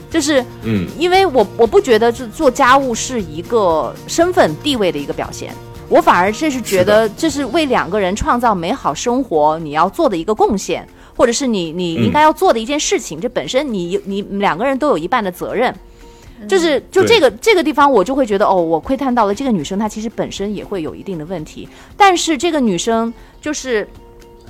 [0.09, 5.53] 就是嗯，因为我我不觉得这做家务是一个身份地位的一个表现，
[5.87, 12.05] 我反而这是觉得这是为两个人创造美好生活你要做的一个贡献，或者是你你嗯。
[12.05, 15.73] 应该要做的一件事情，这本身你你两个人都有一半的责任。
[16.47, 21.67] 就是就这个这个地方，我就会觉得哦，我窥探到了这个女生她其实本身也会有一定的问题，
[21.97, 23.87] 但是这个女生就是。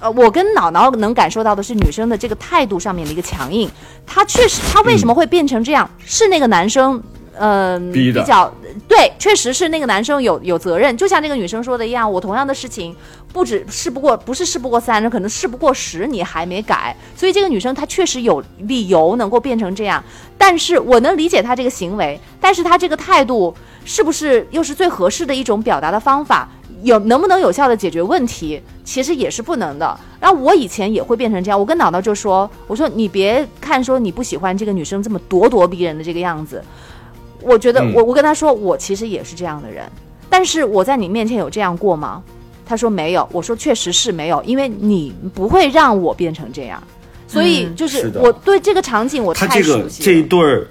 [0.01, 3.69] 呃，我跟脑脑能感受到的是女生的这个态度上面的一个强硬，
[4.05, 5.89] 她确实，她为什么会变成这样？
[6.05, 7.01] 是那个男生，
[7.39, 8.54] 呃，逼比较
[8.86, 10.95] 对，确实是那个男生有有责任。
[10.97, 12.93] 就像那个女生说的一样，我同样的事情，
[13.32, 16.93] 不止事不过，不是事不过三，可能事不过十，你还没改。
[17.15, 20.04] 所以这个女生她确实有理由能够变成这样，
[20.38, 26.49] 但是我能理解她这个行为，但是她这个态度是不是又是最合适的一种表达的方法？
[26.84, 29.99] 有能不能有效的解决问题，其实也是不能的。
[30.17, 36.63] 然后我以前也会变成这样，我跟脑脑就说：“我说你别看说你不喜欢这个女生这么咄咄逼人的这个样子，
[37.41, 39.84] 我觉得嗯我我跟他说，我其实也是这样的人，
[40.30, 42.23] 但是我在你面前有这样过吗？
[42.65, 46.82] 他说没有，我说确实是没有，因为你不会让我变成这样，
[47.28, 50.06] 所以嗯就是我对这个场景我他这个太熟悉了。
[50.06, 50.67] 这一对儿，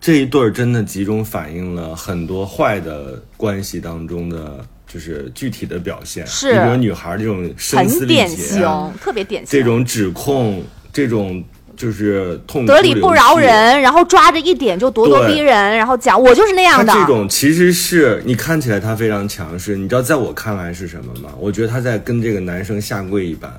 [0.00, 6.26] 这一对儿真的集中反映了很多坏的关系当中的，就是具体的表现。
[6.26, 9.50] 是你比如女孩这种声很嘶力典竭啊，型，特别典型。
[9.58, 10.62] 这种指控，
[10.94, 11.44] 这种
[11.76, 13.34] 就是痛得理不饶。
[13.36, 16.92] 人，然后抓着一点就咄咄逼人，然后讲我就是那样的。
[16.92, 21.30] 这种其实是你看起来他非常强势，你知道在我看来是什么吗？
[21.38, 23.52] 我觉得他在跟这个男生下跪一般，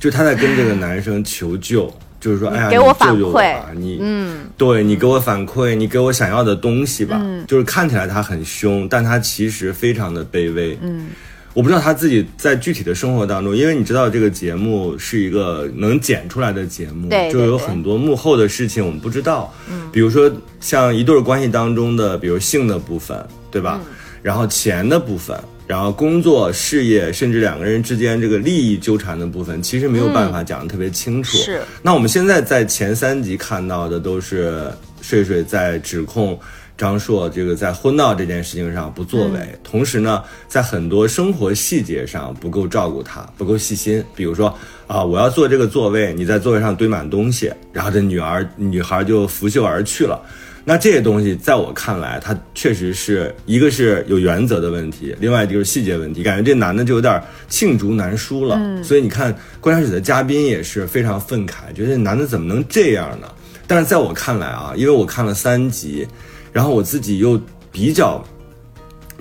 [0.00, 11.08] 就他在跟这个男生求救，就是说，哎呀，给我你救救我反馈吧，你，嗯，对你给我反馈，你给我想要的东西吧，就是看起来他很凶，但他其实非常的卑微，嗯。
[11.52, 19.52] 我不知道他自己在具体的生活当中，因为你知道这个节目是一个能剪出来的节目，对对对就有很多幕后的事情我们不知道。
[19.68, 23.18] 嗯，比如说像一对儿关系当中的，比如性的部分，
[23.50, 23.80] 对吧？
[24.22, 25.34] 然后钱的部分，
[25.66, 31.38] 然后工作、事业，甚至两个人之间这个利益纠缠的部分，其实没有办法讲得特别清楚。
[31.38, 36.38] 是那我们现在在前三集看到的都是睡睡在指控
[36.80, 44.02] 张硕这个在婚闹这件事情上不作为，同时呢，在很多生活细节上不够照顾他，不够细心。
[44.16, 50.18] 比如说啊，我要坐这个座位，你在座位上堆满东西，然后这女儿女孩就拂袖而去了。
[50.64, 56.22] 那这些东西在我看来，它确实是一个是有原则的问题，另外就是细节问题。
[56.22, 58.58] 感觉这男的就有点罄竹难书了。
[58.82, 63.28] 所以你看，观察室的嘉宾也是非常愤慨，觉得这男的怎么能这样呢？
[63.66, 66.06] 但是在我看来啊，因为我看了三集，
[66.52, 68.24] 然后我自己又比较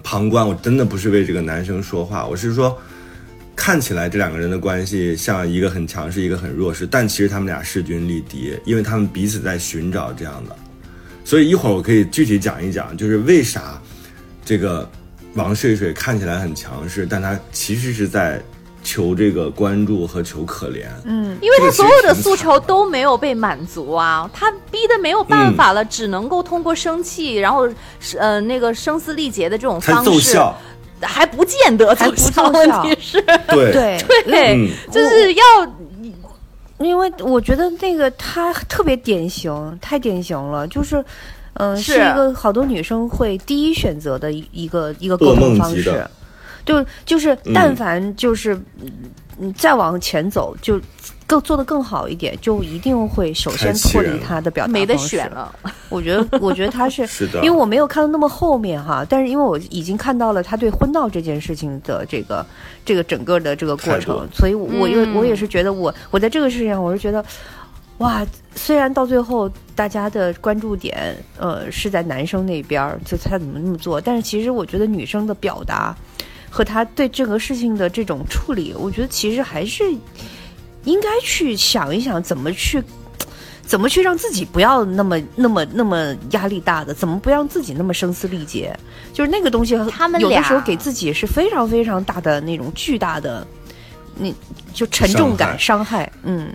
[0.04, 2.78] 旁观，我真的不是为这个男生说话，我是说，
[3.56, 10.56] 看起来这两个人的关系像一个很强势，一个很弱势，但其实他们俩势均力敌，因为他们彼此在寻找这样的。
[11.26, 13.80] 所以一会儿我可以具体讲一讲，就是为啥
[14.44, 14.89] 这个
[15.36, 18.42] 王睡睡看起来很强势，但他其实是在
[18.84, 20.86] 求这个关注和求可怜。
[21.04, 27.68] 嗯，因为他所有的诉求都没有被满足啊，他逼的没有办法了，只能够通过生气，然后
[28.00, 30.58] 是呃那个声嘶力竭的这种方式，奏效。
[31.02, 32.50] 还不见得还不奏效。
[32.52, 35.44] 问题是，对，对，对，嗯就是要
[36.80, 41.04] 因为我觉得那个他特别典型，太典型了，就是。
[41.54, 46.08] 嗯，是是一个好多女生会第一选择的一一个一个沟通方式
[46.70, 48.92] 就就是嗯但凡就是嗯
[49.40, 50.80] 嗯再往前走，就
[51.26, 55.54] 更做得更好一点，就一定会首先脱离他的表达没得选了。
[55.90, 62.46] 我觉得，我觉得他是， 是的因为我没有看到那么后面哈，但是因为我已经看到了他对婚闹这件事情的这个
[62.86, 67.24] 这个整个的这个过程，所以我我又、嗯我也是觉得我我在这个事情上，我是觉得，
[68.00, 75.96] 哇，虽然到最后大家的关注点呃是在男生那边儿，就他怎么那么做，但是其实我觉得女生的表达
[76.50, 79.84] 和他对这个事情的这种处理，我觉得其实还是
[80.84, 82.84] 应该去想一想怎么去。
[83.62, 86.92] 怎么去让自己不要那么、那么、那么压力大的？
[86.92, 88.76] 怎么不让自己那么声嘶力竭？
[89.14, 93.46] 就是那个东西，他们有的时候给自己是非常非常大的那种巨大的，
[94.18, 94.34] 那
[94.74, 96.12] 就沉重感、伤害。
[96.24, 96.52] 嗯，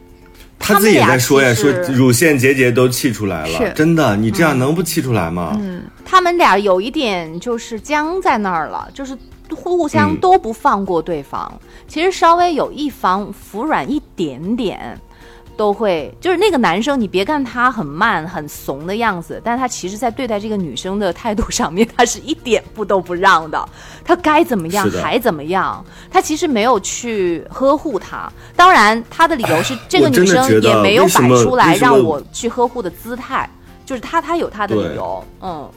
[0.58, 5.56] 他自己也在说呀，说乳腺结节都气出来了，真的，你这样能不气出来吗？
[5.60, 9.16] 嗯他们俩有一点就是僵在那儿了，就是
[9.50, 11.52] 互相嗯都不放过对方。
[11.88, 14.98] 其实稍微有一方服软一点点，
[15.56, 23.68] 都会就是那个男生，你别看他很慢很怂的样子，但他其实在对待这个女生的态度上面，他是一点不都不让的。
[24.04, 28.32] 他该怎么样还怎么样，他其实没有去呵护她。
[28.56, 33.48] 当然，他的理由是这个女生也没有摆出来让我去呵护的姿态。
[33.86, 35.70] 就是他，他有他的理由，嗯，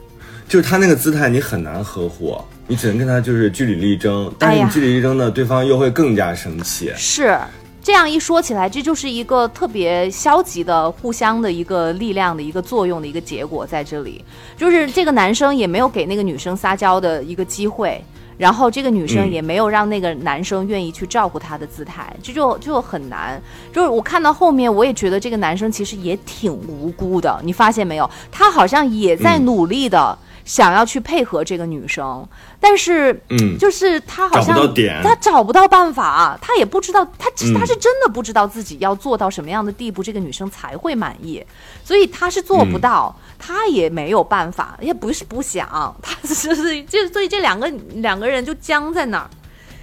[0.47, 6.91] 就是他那个姿态，你很难呵护，你只能跟他就是据理力争，但是你据理力争呢，对方又会更加生气。
[6.97, 7.38] 是
[7.82, 14.21] 这样一说起来，这就是一个特别消极的互相的一个力量的一个作用的一个结果在这里，
[14.58, 18.03] 就是这个男生也没有给那个女生撒娇的一个机会。
[18.38, 23.41] 然后这个女生嗯也没有让那个男生愿意去照顾她的姿态，这就就很难。
[23.73, 27.41] 就是我看到后面，我也觉得这个男生其实也挺无辜的。
[27.43, 28.08] 你发现没有？
[28.32, 30.15] 他好像也在嗯努力的
[30.47, 32.25] 想要去配合这个女生，
[32.57, 35.01] 但是嗯，就是他好像找不到点。
[35.03, 37.53] 他找不到办法，他也不知道，他嗯。
[37.53, 41.45] 他是真的不知道自己要做到什么样的地步，这个女生才会满意，
[41.83, 43.36] 所以他是做不到，嗯。
[43.38, 49.29] 他也没有办法，也不是不想，他就是 就所以这两个两个人就僵在那儿，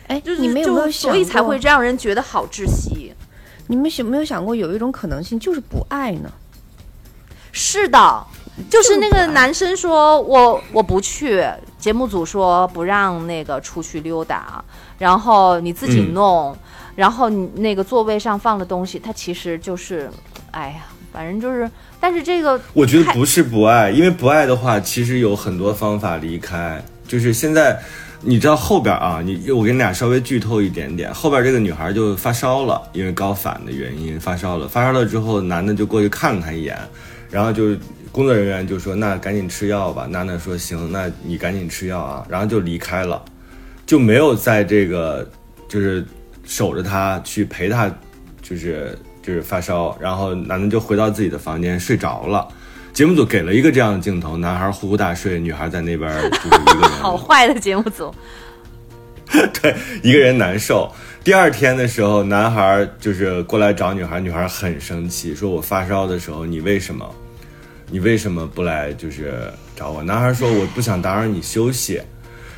[0.08, 3.12] 哎，就是你们有没有所以才会让人觉得好窒息。
[3.66, 6.32] 你们有没有想过，有一种可能性就是不爱呢？
[7.52, 8.26] 是的，
[8.70, 11.44] 就是那个男生说我我不去，
[11.78, 14.64] 节目组说不让那个出去溜达，
[14.98, 16.56] 然后你自己嗯弄，
[16.94, 20.08] 然后你那个座位上放的东西，它其实就是，
[20.52, 26.82] 哎呀，反正就是，但是这个我觉得不是不爱，因为不爱的话，其实有很多方法离开。
[27.06, 27.78] 就是现在，
[28.22, 34.66] 你知道后边啊，你我给你俩稍微剧透一点点，后边这个女孩就发烧了，因为高反的原因发烧了。
[34.66, 36.78] 发烧了之后，男的就过去看了她一眼，
[37.30, 37.76] 然后就
[38.14, 43.20] 工作人员就说：“那赶紧吃药吧。”娜娜说：“行，那你赶紧吃药啊。”然后就离开了，
[43.84, 45.28] 就没有在这个
[45.68, 46.06] 就是
[46.44, 47.92] 守着他去陪他，
[48.40, 52.46] 就是就是发烧，然后男的就回到自己的房间睡着了。
[52.92, 58.14] 节目组给了一个这样的镜头，男孩呼呼大睡，女孩在那边就是一个人 好坏的节目组，
[59.60, 59.74] 对，
[60.04, 60.88] 一个人难受。
[61.24, 67.04] 第二天的时候，男孩就是过来找女孩，女孩很生气，说我发烧的时候，你为什么，
[67.94, 70.02] 你为什么不来就是找我？
[70.02, 72.02] 男孩说我不想打扰你休息。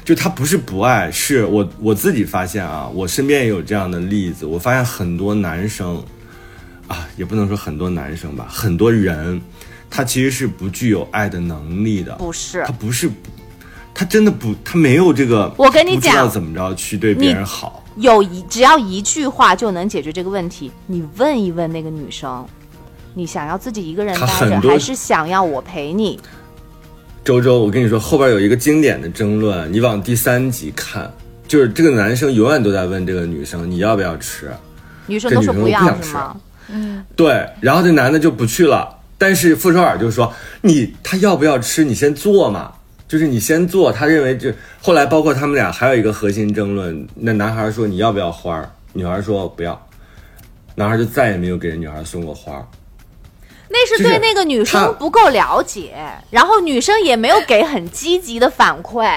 [0.02, 4.46] 就他不是不爱，是我我自己发现啊，我身边也有这样的例子。
[4.46, 6.02] 我发现很多男生，
[6.88, 9.38] 啊，也不能说很多男生吧，很多人
[9.90, 13.10] 他其实是不具有爱的能力的，不是他不是，
[13.92, 17.84] 他真的不，他没有这个，我跟你不知道讲怎么着去对别人好。
[17.96, 20.72] 有一只要一句话就能解决这个问题。
[20.86, 22.46] 你问一问那个女生，
[23.18, 26.20] 你想要自己一个人待着，她很多还是想要我陪你？
[27.24, 31.10] 周周，我跟你说，后边有一个经典的争论，你往第三集看，
[31.48, 34.50] 就是这个男生永远都在问这个女生你要不要吃，
[35.06, 36.36] 女生都说不要不想吃是吗？
[37.16, 42.70] 对，然后这男的就不去了，但是傅首尔就说你他要不要吃，你先做嘛，
[43.08, 49.88] 就是你先做，他认为这后来包括他们俩还有一个核心争论，那男孩说你要不要花儿，女孩说不要，
[50.74, 52.66] 男孩就再也没有给人女孩送过花儿。
[53.68, 55.94] 那是对那个女生不够了解，
[56.30, 59.08] 然后女生也没有给很积极的反馈。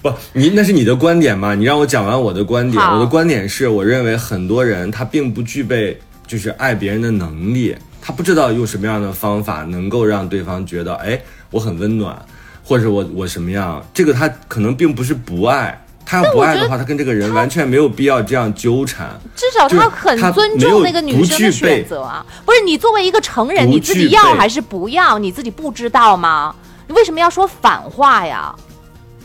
[0.00, 1.54] 不，你那是你的观点嘛？
[1.54, 2.80] 你让我讲完我的观点。
[2.80, 12.16] 我的观点是我认为很多人他并不具备就是爱别人的能力，他不知道用什么样的方法能够让对方觉得，哎，我很温暖，
[12.62, 15.84] 或者我我什么样，这个他可能并不是不爱。
[16.08, 19.06] 他要不爱的话，他跟这个人完全没有必要这样纠缠。
[19.36, 22.24] 至少他很尊重那个女生的选择啊！
[22.46, 26.54] 不是你作为一个成人，你自己要还是不要，你自己不知道吗？
[26.86, 28.54] 你为什么要说反话呀？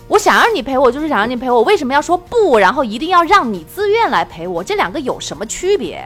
[0.09, 2.59] 我想让你陪我，就是想让你陪我，为什么要说不？
[2.59, 4.61] 然后一定要让你自愿来陪我？
[4.61, 6.03] 这两个有什么区别？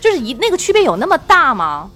[0.00, 1.90] 就是一那个区别有那么大吗？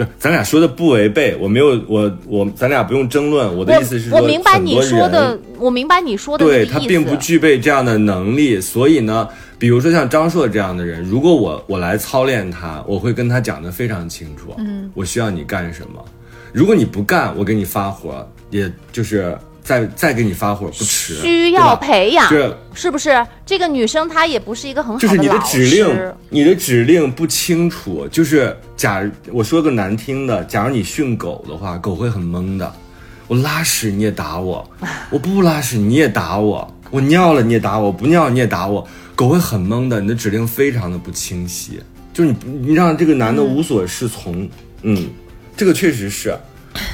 [0.00, 3.54] 对，咱俩说的不违背，我没有，我我咱俩不用争论。
[3.54, 6.44] 我的意思是说，我我明白你说的，我明白你说的。
[6.46, 16.02] 对他并不具备这样的能力，所以呢，比如说像张硕这样的人，如果我我来操练他，我会跟他讲的非常清楚，嗯，我需要你干什么，
[16.50, 23.24] 如果你不干，我给你发火，也就是再再给你发火不迟，需要培养，是是不是？
[23.44, 28.06] 这个女生她也不是一个很好就是你的老指令师，，你的指令不清楚。
[28.08, 32.72] 就是假如我说个难听的，假如你训狗的话，狗会很懵的。
[33.28, 34.68] 我拉屎你也打我，
[35.10, 40.00] 我不拉屎你也打我，我尿了你也打我，不尿你也打我，狗会很懵的。
[40.00, 41.80] 你的指令非常的不清晰，
[42.12, 42.36] 就是你
[42.68, 44.48] 你让这个男的无所适从。
[44.82, 45.08] 嗯，
[45.56, 46.34] 这个确实是。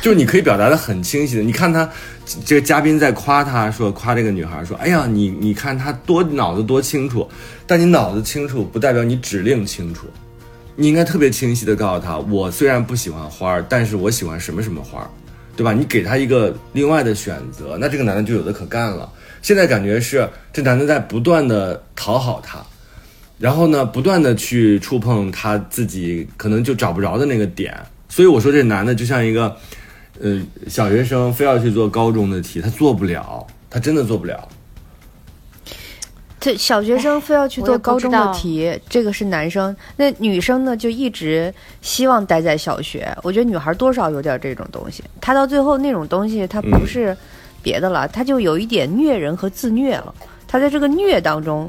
[0.00, 1.86] 就是你可以表达的很清晰的，你看他
[2.44, 7.28] 这个嘉宾在夸他说夸这个女孩说，哎呀，你你看他多脑子多清楚，
[7.66, 10.06] 但你脑子清楚不代表你指令清楚，
[10.74, 15.08] 你应该特别清晰的告诉他，我虽然不喜欢花儿，但是我喜欢什么什么花儿，
[15.56, 15.72] 对吧？
[15.72, 19.08] 你给他一个另外的选择，那这个男的就有的可干了。
[19.40, 22.58] 现在感觉是这男的在不断的讨好她，
[23.38, 27.72] 然后呢，不断的去触碰他自己可能就找不着的那个点，
[28.08, 29.56] 所以我说这男的就像一个，
[30.20, 34.48] 呃，小学生非要去做高中的题，他做不了，他真的做不了。
[36.38, 39.74] 这小学生非要去做高中的题，这个是男生。
[39.96, 43.12] 那女生呢，就一直希望待在小学。
[43.24, 47.16] 我觉得女孩多少有点这种东西，她到最后那种东西，她不是
[47.62, 50.14] 别的了，她就有一点虐人和自虐了。
[50.46, 51.68] 她在这个虐当中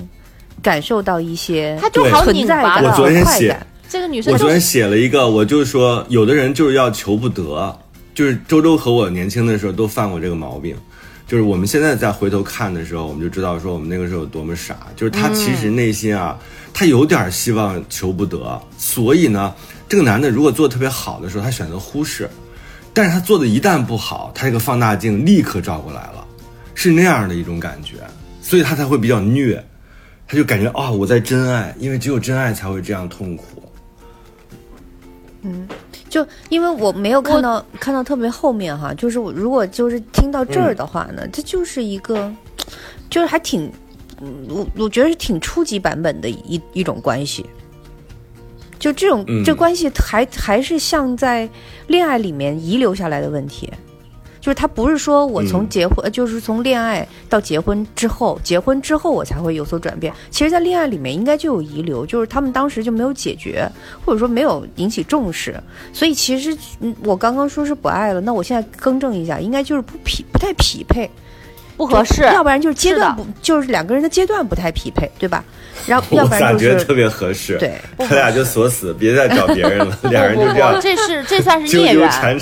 [0.62, 3.58] 感受到一些她就好存在感拧巴了我昨天写。
[3.90, 7.80] 这个女生我昨天写了一个，我就说有的人就是要求不得，
[8.18, 10.76] 就是周周和我年轻的时候都犯过这个毛病。
[11.28, 14.88] 就是我们现在再回头看的时候，我们就知道说我们那个时候有多么傻。
[14.96, 16.36] 就是他其实内心啊，
[16.74, 19.54] 他有点希望求不得，所以呢，
[19.88, 22.26] 这个男的如果做的特别好的时候，他选择忽视；
[22.92, 26.26] 但是他做的一旦不好，他这个放大镜立刻照过来了，
[26.74, 27.98] 是那样的一种感觉，
[28.42, 29.64] 所以他才会比较虐，
[30.28, 33.62] 他就感觉啊、我在真爱，因为只有真爱才会这样痛苦。
[35.44, 35.68] 嗯
[36.10, 42.34] 就因为我没有看到看到特别后面哈，就是我如果就是听到这儿的话呢，这就是一个，
[43.10, 43.72] 就是还挺，
[44.22, 47.46] 嗯我我觉得是挺初级版本的一一种关系。
[48.80, 49.44] 就这种、嗯。
[49.44, 51.50] 这关系还还是像在
[51.88, 53.72] 恋爱里面遗留下来的问题，
[54.40, 60.14] 就是他不是说我从嗯结婚，呃就是从恋爱到结婚之后，结婚之后我才会有所转变。
[60.30, 63.70] 其实，在恋爱里面应该就有遗留，就是他们当时就没有解决，
[64.06, 65.56] 或者说没有引起重视。
[65.92, 71.10] 所以其实，嗯，我刚刚说是不爱了，那我现在更正一下，应该就是不匹不太匹配，
[71.76, 75.44] 不合适，要不然就是阶段是不，就是两个人的阶段不太匹配，对吧？
[75.86, 77.58] 然后 要不然就是咋觉得特别合适？
[77.58, 82.38] 对，他俩就锁死，别再找别人了，俩人就这样这是这算是纠纠孽缘，缠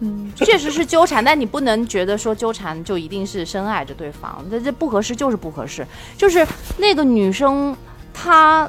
[0.00, 0.32] 嗯。
[0.36, 5.86] 确实是纠缠，但你不能觉得说纠缠就一定是深爱着对方，这这不合适就是不合适。
[6.16, 6.46] 就是
[6.76, 7.76] 那个女生，
[8.12, 8.68] 她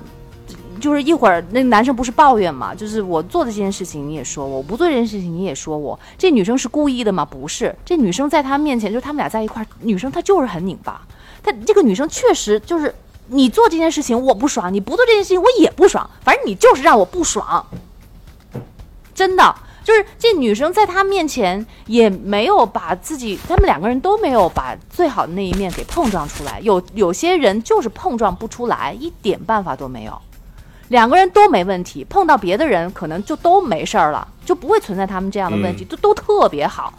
[0.80, 7.26] 就是一会儿那男生不是抱怨嘛，就是我做的这件事情你也说我，我不做这件事情你也说我，这女生是故意的吗？
[7.26, 11.02] 不是，这女生在他面前就是他们俩在一块儿，女生她就是很拧巴，
[11.44, 12.96] 她这个女生确实就是
[13.28, 17.66] 你做这件事情我不爽，你不做这件事情我也不爽，反正你就是让我不爽。
[19.14, 19.54] 真的，
[19.90, 26.60] 就是这女生在他面前也没有把自己，他们两个人都没有把最好的那一面给碰撞出来。
[26.62, 30.16] 有有些人就是碰撞不出来，一点办法都没有。
[30.90, 36.94] 两个人都没问题，碰到别的人可能就都没事儿了，就不会存在他们这样的问题，都都特别好。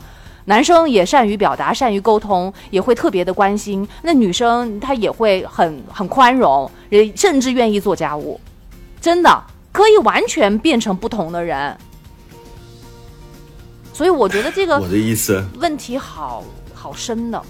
[0.47, 3.89] 男生也善于表达，善于沟通，也会特别的关心。
[4.03, 8.41] 那女生她也会很很宽容，也甚至愿意做家务，
[9.01, 11.79] 真的可以完全变成不同的人。
[14.01, 16.43] 所以我觉得这个我的意思，问题好
[16.73, 17.43] 好深的，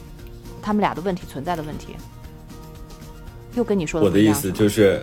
[0.61, 1.95] 他们俩的问题存在的问题，
[3.55, 5.01] 又跟你说的我的意思就是，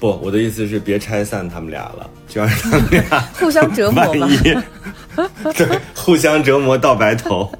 [0.00, 4.28] 不，我的意思是别拆散他们俩了，就让他们俩 互相折磨万吧。
[5.52, 7.52] 一对互相折磨到白头，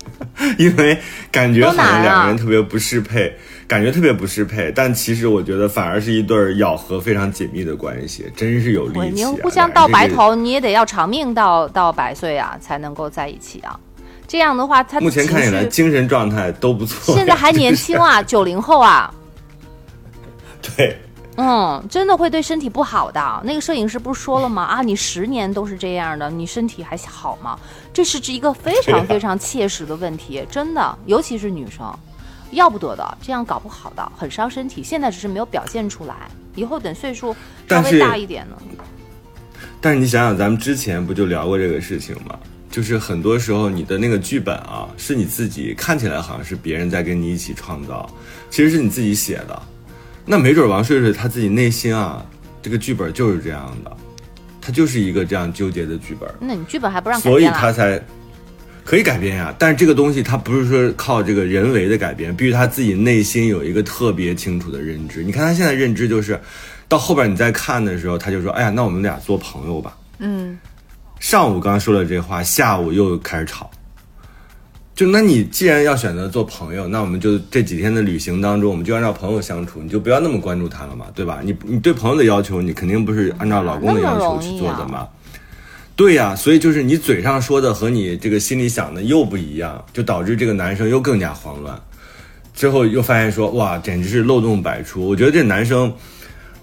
[0.56, 0.98] 因为
[1.30, 3.36] 感觉好像两个人特别不适配，
[3.66, 9.30] 感觉特别不适配，但其实我觉得反而是一对儿咬合非常紧密的关系，真是有对力气、啊。
[9.30, 13.78] 你互相到白头，你也得要长命到到百岁啊，才能够在一起啊。
[14.26, 19.12] 这样的话，他目前看起来精神状态都不错呀，现在还年轻啊，九零后啊，
[20.76, 20.98] 对，
[21.36, 23.40] 嗯，真的会对身体不好的。
[23.44, 24.62] 那个摄影师不是说了吗？
[24.76, 27.58] 啊，你十年都是这样的，你身体还好吗？
[27.92, 31.86] 这是一个非常非常切实的问题，真的，尤其是女生，
[32.54, 34.82] 要不得的，这样搞不好的，很伤身体。
[34.82, 37.34] 现在只是没有表现出来，以后等岁数
[37.68, 38.56] 稍微大一点呢，
[39.80, 42.38] 但是你想想，咱们之前不就聊过这个事情吗？
[42.70, 48.10] 就是很多时候你的那个剧本啊，是你自己看起来好像是别人在跟你一起创造，
[48.50, 49.62] 其实是你自己写的。
[50.26, 52.24] 那没准王睡睡他自己内心啊，
[52.62, 53.96] 这个剧本就是这样的，
[54.60, 57.44] 他就是一个这样纠结的剧本，那你剧本还不让改所以？
[57.46, 58.02] 他才
[58.84, 59.54] 可以改编呀。
[59.58, 65.24] 但是这个东西它不是说靠这个人为的改编，必须他自己内心有一个特别清楚的认知。
[65.24, 66.38] 你看他现在认知就是，
[66.88, 70.56] 到后边你再看的时候，他就说：“哎呀，那我们俩做朋友吧。”嗯，
[71.18, 73.70] 上午刚说了这话，下午又开始吵。
[74.94, 81.40] 就那你既然要选择做朋友，那我们就这几天的旅行当中，我们就按照朋友相处，你就不要那么关注他了嘛，对吧？
[81.42, 85.08] 你你对朋友的要求，你肯定不是按照老公的要求去做的嘛。
[85.96, 91.80] 对呀，所以就是你嘴上说的和你这个心里想的又不一样，就导致这个男生又更加慌乱。
[92.52, 95.06] 之后又发现说，哇，简直是漏洞百出。
[95.06, 95.92] 我觉得这男生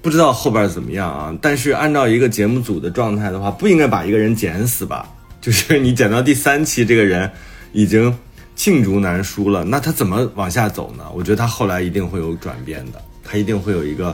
[0.02, 5.08] 不知道后边怎么样啊，但是按照一个节目组的状态的话，不应该把一个人剪死吧？
[5.40, 7.32] 就是你剪到第三期，这个人
[7.72, 8.14] 已经
[8.58, 11.06] 罄竹难书了，那他怎么往下走呢？
[11.16, 14.14] 我觉得他后来一定会有转变的，他一定会有一个。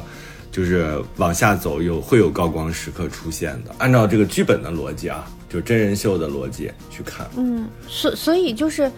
[0.57, 7.27] 就是往下走有会有高光时刻出现的，按照这个剧本的逻辑啊，就真人秀的逻辑去看。
[7.37, 8.91] 嗯，所所以就是，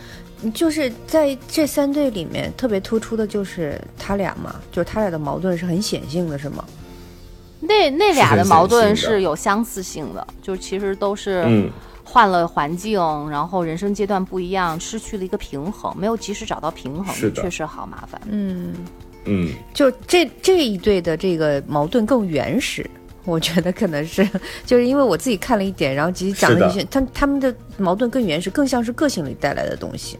[0.53, 6.63] 就是在这三对里面特别突出的就是他俩嘛，就是他俩的矛盾是很显性的，是吗？
[7.59, 11.69] 那那俩的矛盾是有相似性的，就其实都是嗯
[12.05, 18.21] 换了环境，然后人生阶段不一样，失去了一个平衡，没有及时找到平衡，是确实好麻烦。
[18.29, 18.73] 嗯，
[19.25, 22.89] 嗯，就这这一对的这个矛盾更原始。
[23.25, 24.27] 我觉得可能是，
[24.65, 30.17] 就是因为我自己看了一点，然后其实讲了一些，他他们的矛盾更原始，更像是个性里带来的东西。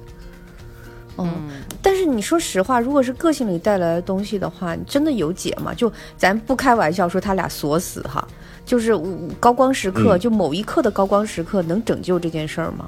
[1.18, 1.50] 嗯，
[1.82, 5.74] 但是你说实话，如果是个性里带来的东西的话，你真的有解吗？
[5.74, 8.28] 就咱不开玩笑说他俩锁死哈，
[8.64, 12.88] 就是我高光时刻，嗯就某一刻的高光时刻能拯救这件事儿吗？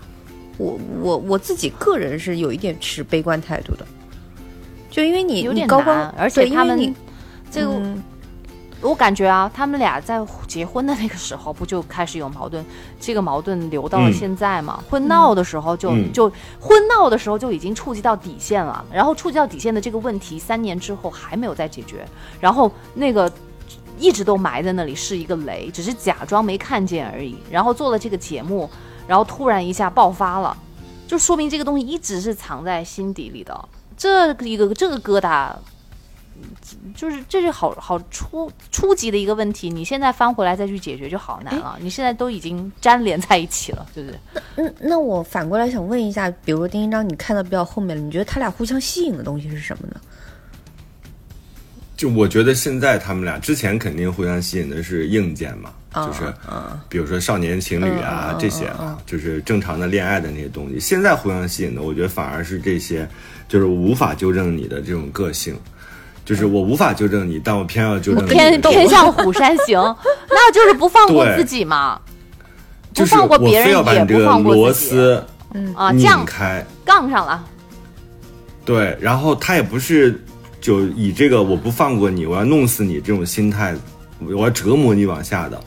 [0.58, 3.86] 我我我自己个人是有一点持悲观态度的，
[4.92, 6.94] 就因为你有点高光难，，而且他们
[7.50, 8.04] 这个、嗯
[8.84, 12.66] 我感觉啊，他们俩在结婚的那个时候不就开始有矛盾？
[13.00, 14.84] 这个矛盾留到了嗯现在嘛？
[14.90, 16.28] 婚闹的时候就、嗯就
[16.60, 22.04] 婚闹的时候就已经触及到底线了，然后触及到底线的这个问题，三年之后还没有再解决，
[22.40, 23.32] 然后那个
[24.00, 27.38] 一直都埋在那里是一个雷，只是假装没看见而已。
[27.52, 28.68] 然后做了这个节目，
[29.08, 30.58] 然后突然一下爆发了，
[31.08, 33.70] 就说明这个东西一直是藏在心底里的。
[34.02, 35.54] 这个一个这个疙瘩，
[36.96, 41.78] 就是这是好好初初级的一个问题，你现在翻回来再去解决就好难了。
[41.80, 44.20] 你现在都已经粘连在一起了，对不对？
[44.56, 50.02] 那，那我反过来想问一下，比如说丁一章，你看到比较后面了，你觉得他俩互相吸引的东西是什么呢？
[51.96, 60.80] 就我觉得现在他们俩之前肯定互相吸引的是硬件嘛，啊就是啊比如说少年情侣啊、嗯嗯嗯这些啊，就是正常的恋爱的那些东西。
[60.80, 63.08] 现在互相吸引的，我觉得反而是这些，
[63.48, 65.54] 就是无法纠正你的这种个性，
[66.24, 69.80] 就是我无法纠正你，但我偏要纠正你的偏偏向 虎山行，
[70.30, 72.00] 那就是不放过自己嘛，
[72.94, 75.26] 不就放过别人要把也不你这个螺放过自己丝
[75.76, 76.66] 啊，这拧样开。
[76.86, 77.44] 杠上了。
[78.64, 80.24] 对，然后他也不是
[80.62, 83.76] 就以这个我不放过你，我要弄死你这种心态，
[84.20, 85.60] 我要折磨你往下的，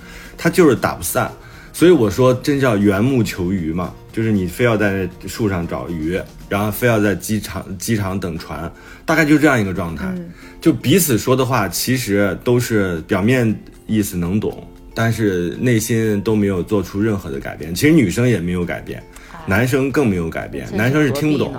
[0.44, 1.32] 他就是打不散。
[1.72, 6.20] 所以我说，真叫缘木求鱼嘛，就是你非要在那树上找鱼，
[6.50, 8.70] 然后非要在机场机场等船，
[9.06, 10.14] 大概就这样一个状态。
[10.60, 17.74] 就彼此说的话，其实都是表面意思能懂，但是内心都没有做出任何的改变。
[17.74, 19.02] 其实女生也没有改变，
[19.46, 21.52] 男生更没有改变，男生是听不懂。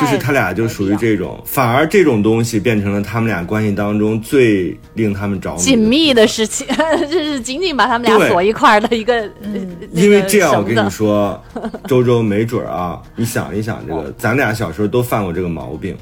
[0.00, 6.66] 就是他俩就属于这种，反而这种东西变成了他们俩关系当中最令他们着迷、紧密的事情，
[7.10, 9.28] 就是紧紧把他们俩锁一块儿的一个。
[9.92, 11.42] 因为这样，我跟你说，
[11.86, 15.96] 周周没准啊，你想一想，这个咱俩小时候都犯过这个毛病。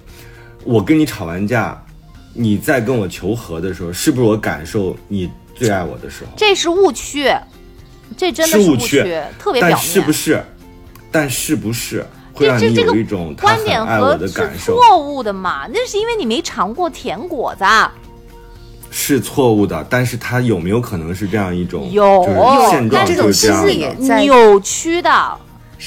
[0.64, 1.80] 我跟你吵完架，
[2.32, 6.32] 你在跟我求和的时候，是不是我感受你最爱我的时候？
[6.36, 7.30] 这是误区，
[8.16, 9.02] 这真的是误区，
[9.38, 9.70] 特别表面。
[9.70, 10.44] 但是不是？
[11.12, 12.04] 但是不是？
[12.36, 15.66] 会让你有一种观点和是错误的嘛？
[15.72, 17.64] 那是因为你没尝过甜果子，
[18.90, 19.84] 是错误的。
[19.88, 22.22] 但是它有没有可能是这样一种有
[22.70, 25.38] 现状就是这样的扭曲的？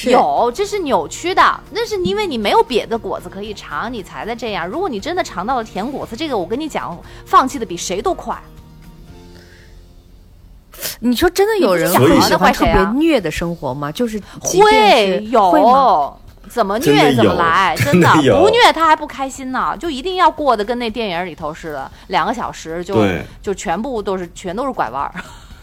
[0.06, 1.60] 有，这是扭曲的。
[1.72, 4.68] 那是因为你没有别的果子可以尝，你才在这样。
[4.68, 8.36] 如果你真的尝到了甜果子，这个我跟你讲，放弃的比谁都快。
[11.02, 13.92] 你说真的有人会喜欢特别虐的生活吗？
[13.92, 16.14] 就是会有会吗？
[16.50, 23.06] 怎么虐怎么来， 真的不虐他还不开心呢，就一定要过得跟那电影里头似的，两个小时就
[23.42, 25.14] 就全部都是全都是拐弯儿，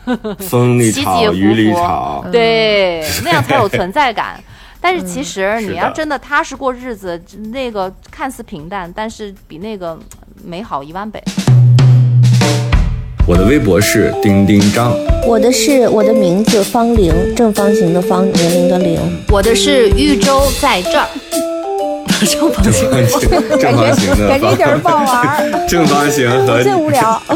[0.39, 4.41] 风里吵雨里吵，对，那样才有存在感。
[4.80, 9.99] 但是其实你要真的踏实过日子，那个看似平淡，但是比那个
[10.45, 11.20] 美好一万倍。
[13.29, 14.97] 我的微博是丁丁张，
[15.27, 19.01] 我的是我的名字方玲，正方形的方，年龄的龄。
[19.29, 21.09] 我的是豫州在这儿，
[22.24, 22.89] 正方形，
[23.59, 25.45] 正方形的，感觉一点不好玩。
[25.66, 27.20] 正方形和最无聊。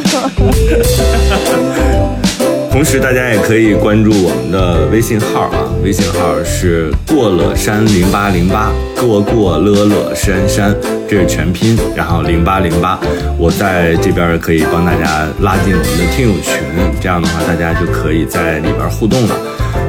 [2.70, 10.74] 同时，大家也可以关注我们的微信号啊，微信号是过了山零八零八，过过乐乐山山，
[11.08, 12.98] 这是全拼，然后零八零八，
[13.36, 16.54] 我在这边可以帮大家拉进我们的听友群，
[17.00, 19.36] 这样的话大家就可以在里边互动了。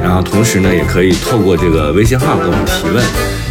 [0.02, 3.02] 然后同时呢，也可以透过这个微信号给我们提问。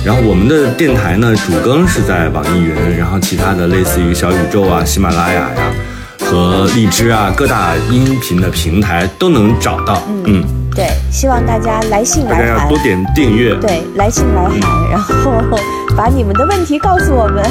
[0.03, 5.55] 然后我们的电台呢，主更是在网易云，然后其他的类似于小宇宙啊、喜马拉雅呀。
[6.31, 10.01] 和荔枝啊，各大音频的平台都能找到。
[10.23, 10.41] 嗯，
[10.73, 13.53] 对，希望大家来信来函，大家要多点订阅。
[13.55, 14.57] 对，来信来函，
[14.89, 15.33] 然后
[15.97, 17.43] 把你们的问题告诉我们，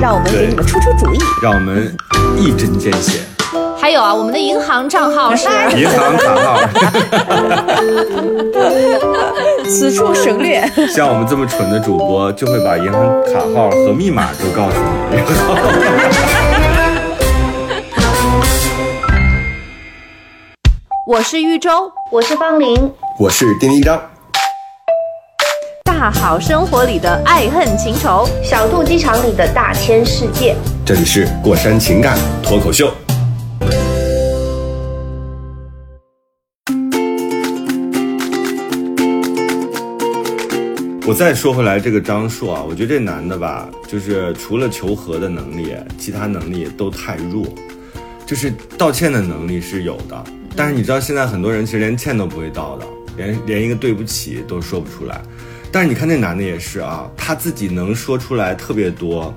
[0.00, 1.92] 让我们给你们出出主意，让我们
[2.36, 3.18] 一针见血。
[3.76, 6.60] 还有啊，我们的银行账号是银行卡号，
[9.68, 10.64] 此处省略。
[10.94, 14.76] 像我们这么蠢的主播，就会把银行卡号和密码都告诉
[15.10, 15.16] 你。
[21.08, 21.70] 我是玉州，
[22.10, 24.10] 我是方玲，我是丁一章。
[25.84, 30.56] 大好生活里的爱恨情仇，小肚鸡肠里的大千世界。
[30.84, 32.92] 这里是过山情感脱口秀。
[41.06, 47.46] 我再说回来，这个张硕啊，我觉得这男的吧，就是除了求和的能力，其他能力都太弱，
[48.26, 50.24] 就是道歉的能力是有的。
[50.56, 52.86] 但是你知道，现在很多人其实连歉都不会道的，
[53.16, 55.20] 连连一个对不起都说不出来。
[55.70, 59.34] 但是你看那男的也是啊，他自己能说出来特别多，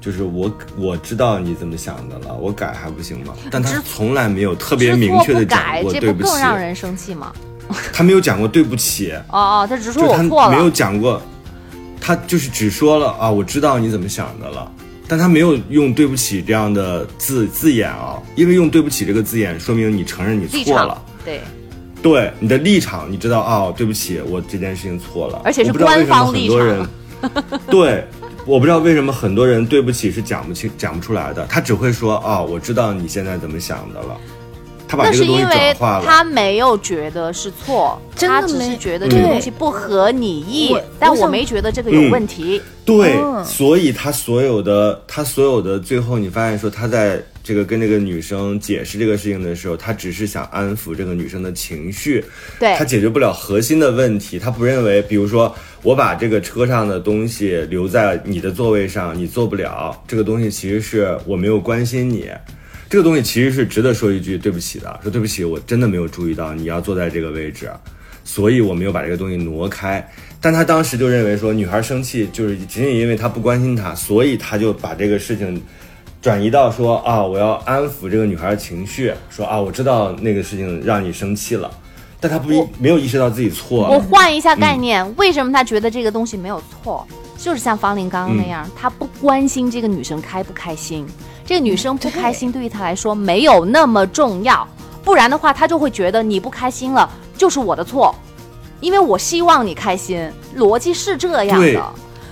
[0.00, 3.34] 就是我我知道你怎么想的了，我改还不行吗？
[3.50, 6.30] 但他从来没有特别明确的讲过对不起。
[6.30, 7.30] 更让人生气吗？
[7.92, 9.12] 他没有讲过对不起。
[9.28, 10.50] 哦哦，他只说我错了。
[10.50, 11.20] 没有讲过，
[12.00, 14.72] 他就是只说了啊，我知道你怎么想的了。
[15.08, 21.02] 但他没有用“对不起”这样的字字眼啊，因为用“对不起”这个字眼，说明你承认你错了。
[21.24, 21.40] 对，
[22.02, 23.72] 对，你的立场，你知道啊？
[23.74, 25.40] 对不起，我这件事情错了。
[25.44, 26.88] 而且是官方立场。
[27.70, 28.04] 对，
[28.46, 31.46] 我不知道为什么很多人对不起是讲不清、讲不出来的。
[31.46, 34.16] 他只会说啊，我知道你现在怎么想的了。
[34.88, 36.04] 他把这个东西转化了。
[36.04, 40.74] 他没有觉得是错，他只是觉得这个东西不合你意。
[40.98, 42.60] 但我没觉得这个有问题。
[42.84, 43.14] 对，
[43.44, 52.24] 所以他所有的，他所有的最后，你发现说，他在这个跟这个女生解释这个事情的时候，他只是想安抚这个女生的情绪。
[52.58, 54.38] 对，他解决不了核心的问题。
[54.38, 59.94] 他不认为，比如说，我把这个车上的东西留在你的座位上，你坐不了。
[60.08, 62.26] 这个东西其实是我没有关心你。
[62.90, 67.70] 这个东西其实是值得说一句对不起的，说对不起，我真的没有注意到你要坐在这个位置，
[68.24, 70.06] 所以我没有把这个东西挪开。
[70.40, 75.60] 但他当时就认为说，女孩生气就是仅仅因为他不关心她，所以他就把这个事情
[76.22, 81.70] 转移到说啊，我要安抚这个女孩的情绪，说啊，我知道那个事情让你生气了，
[82.20, 83.98] 但他不我没有意识到自己错我。
[83.98, 87.06] 换一下概念，为什么他觉得这个东西没有错？
[87.36, 91.06] 就是像方林刚刚那样，他不关心这个女生开不开心，
[91.48, 94.68] 这个女生不开心对于他来说没有那么重要，
[95.02, 98.14] 不然的话他就会觉得你不开心了就是我的错，
[98.80, 101.82] 因为我希望你开心，逻辑是这样的，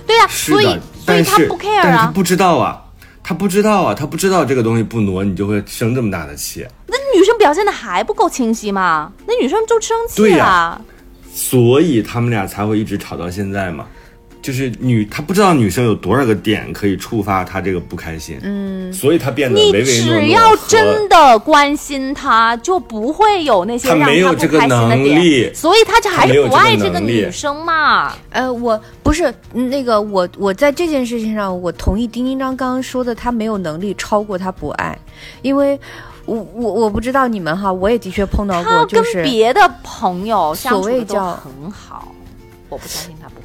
[0.05, 2.79] 对呀、是所以，所以他不 care 啊，不知道啊，
[3.23, 6.63] 他不知道啊，他不知道这个东西不挪，你就会生这么大的气。
[6.85, 9.11] 那女生表现的还不够清晰吗？
[9.25, 10.79] 那女生就生气啊，
[11.33, 13.83] 所以他们俩才会一直吵到现在嘛。
[14.47, 25.41] 就是女，她不知道女生有多少个点可以触发她这个不开心，嗯，所以她变得你唯唯诺诺只要真的关心他，就不会有那些他让没有这个他不开心的能力。
[25.41, 28.13] 点，所以他就还是不爱这个女生嘛。
[28.29, 34.97] 呃，我不是那个我我在这件事情上，我同意丁丁章刚刚说的，他没有能力超过他不爱，
[35.41, 35.77] 因为
[36.23, 42.15] 我我我不知道你们哈，我也的确碰到过，他跟就是别的朋友所谓叫很好，
[42.69, 43.35] 我不相信他不。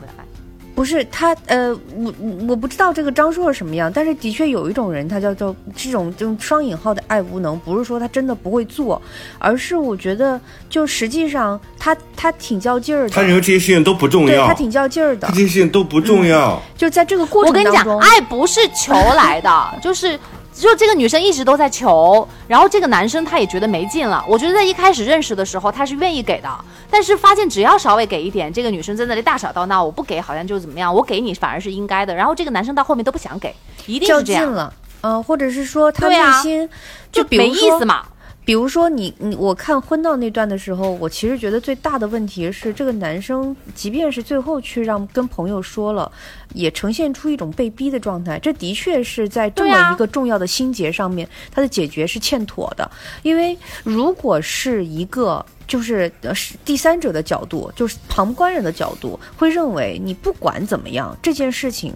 [0.74, 2.14] 不是他，呃，我
[2.48, 9.00] 我不知道这个张硕是什么样，但是的确有一种人，他叫做这种这种双引号的爱无能，不是说他真的不会做，
[9.38, 16.60] 而是我觉得就实际上他他挺较劲儿的，他认为这些事情都不重要，对他挺较劲儿的，这些事情都不重要。
[16.76, 20.18] 就在这个过我跟你讲，程当中，爱不是求来的， 就是。
[20.52, 24.24] 就这个女生一直都在求，然后这个男生他也觉得没劲了。
[24.28, 26.48] 我觉得在一开始认识的时候他是愿意给的，
[26.90, 32.14] 但是发现只要稍微给一点，这个女生在那里大吵大闹，我不给好像就怎么样，我给你反而是应该的。
[32.14, 33.54] 然后这个男生到后面都不想给，
[33.86, 36.68] 一定是这样，劲了，嗯、或者是说他内心、
[37.10, 38.04] 就没意思嘛。
[38.44, 46.10] 比如说你你我看婚闹那段的时候，我其实觉得最大的问题是，这个男生即便是最后去让跟朋友说了，
[46.52, 48.38] 也呈现出一种被逼的状态。
[48.40, 52.90] 这的确是在这么一个重要的心结上面，他的解决是欠妥的。
[53.22, 61.94] 因为如果是一个就是呃是第三者的角度，就是旁观人的角度，会认为你不管怎么样，这件事情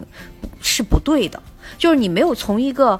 [0.61, 1.43] 是不对的。
[1.77, 2.99] 就是你没有从一个，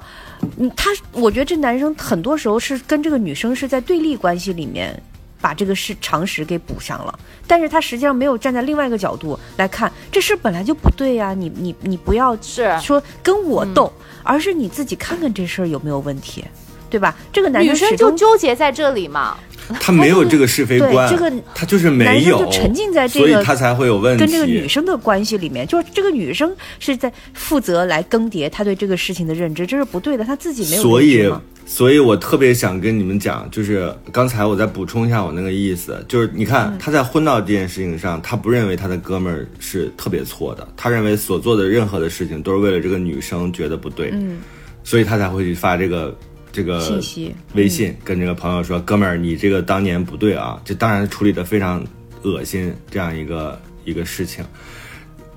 [0.75, 5.01] 他，我觉得这男生很多时候是跟这个女生是在对立关系里面。
[5.39, 16.43] 把这个事常识给补上了，但是他实际上没有站在另外一个角度来看，这事本来就不对呀、你你你不要是说跟我斗，而是你自己看看这事儿有没有问题，
[16.89, 17.15] 对吧？
[17.31, 19.37] 这个男女生就纠结在这里嘛。
[19.79, 24.23] 她没有这个是非观，这个他就是没有，就沉浸在这所以他才会有问题。
[24.23, 31.31] 跟这个女生的关系里面，就是这个女生是在负责来更迭他对这个事情的认知，这是不对的，他自己没有所以
[31.65, 36.77] 所以我特别想跟你们讲，就是刚才我再补充一下我那个意思，就是你看、嗯。
[36.79, 44.37] 他在婚闹这件事情上，他不认为他的哥们儿是特别错的，他认为所做的任何的事情都是为了这个女生觉得不对，嗯，
[44.83, 46.17] 所以他才会去发这个
[46.51, 51.85] 这个信息微信跟这个朋友说，哥们儿，你这个当年不对啊，这当然处理的非常
[52.23, 54.43] 恶心，这样一个一个事情。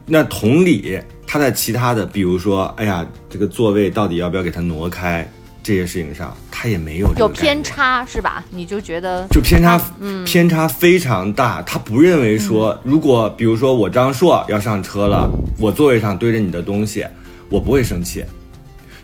[0.06, 5.28] 那同理，他在其他的，比如说，哎呀，这个座位到底要不要给他挪开
[5.62, 8.44] 这些事情上，他也没有有偏，差是吧？
[8.50, 11.62] 你就觉得就偏差，嗯偏差非常大。
[11.62, 17.06] 他不认为说，如果比如说我张硕要上车了，我座位上堆着你的东西，
[17.48, 18.24] 我不会生气。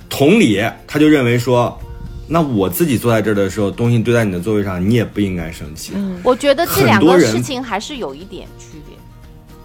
[0.09, 1.78] 同理，他就认为说，
[2.29, 5.93] 那我自己坐在这儿的时候，东西堆在你的座位上，你也不应该生气。
[6.22, 8.97] 我觉得这两个事情还是有一点区别，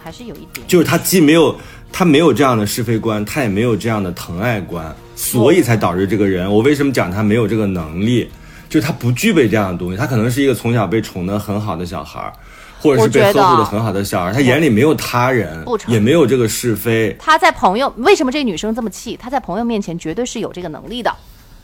[0.04, 0.66] 还是有一点。
[0.68, 1.56] 就是他既没有
[1.92, 6.52] 他没有这样的是非观，他也没有这样的疼爱观，所以才导致这个人。
[6.52, 8.30] 我为什么讲他没有这个能力？
[8.70, 12.32] 就是他不具备这样的东西，他可能是一个从小被宠得很好的小孩儿，
[12.80, 17.14] 或者是被我觉得呵护的很好的小孩，他眼里没有他人不，也没有这个是非。
[17.20, 19.18] 他在朋友为什么这个女生这么气？
[19.20, 21.14] 他在朋友面前绝对是有这个能力的。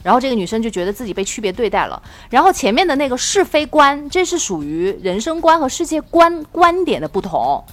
[0.04, 2.02] 然后这个女生就觉得自己被区别对待了。
[2.30, 7.64] 然后前面的那个是非观，这是属于人生观和世界观观点的不同。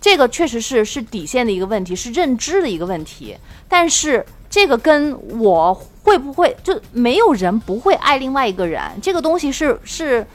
[0.00, 3.36] 这个确实是是底线的一个问题，是认知的一个问题。
[3.68, 10.26] 但是这个跟我会不会就没有人不会爱另外一个人，这个东西是是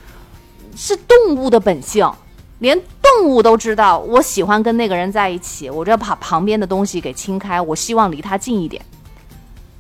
[0.76, 2.10] 是动物的本性。
[2.60, 8.82] 连动物都知道，我喜欢跟那个人在一起，我就要把旁边的东西给清开，我希望离他近一点。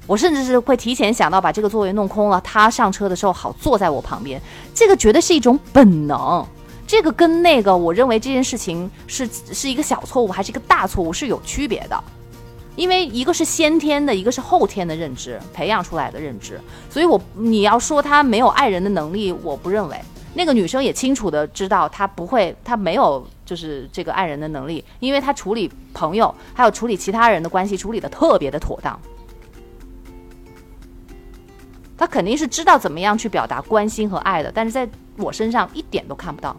[0.05, 4.41] 我甚至是会提前想到把这个座位弄空了，他上车的时候好坐在我旁边。
[4.73, 6.45] 这个绝对是一种本能，
[6.85, 12.03] 这个跟那个我认为这件事情是是一个小错误还是一个大错误是有区别的。
[12.75, 19.95] 因为一个是先天的，一个是后天的认知培养出来的认知，所以我你要说他没有爱人的能力，我不认为。
[20.33, 28.99] 那个女生也清楚的知道她不会，她没有就是这个爱人的能力，因为她处理朋友还有处理其他人的关系处理的特别的妥当。
[32.03, 34.85] 他肯定是知道怎么样去表达关心和爱的，但是在
[35.15, 36.53] 我身上一点都看不到。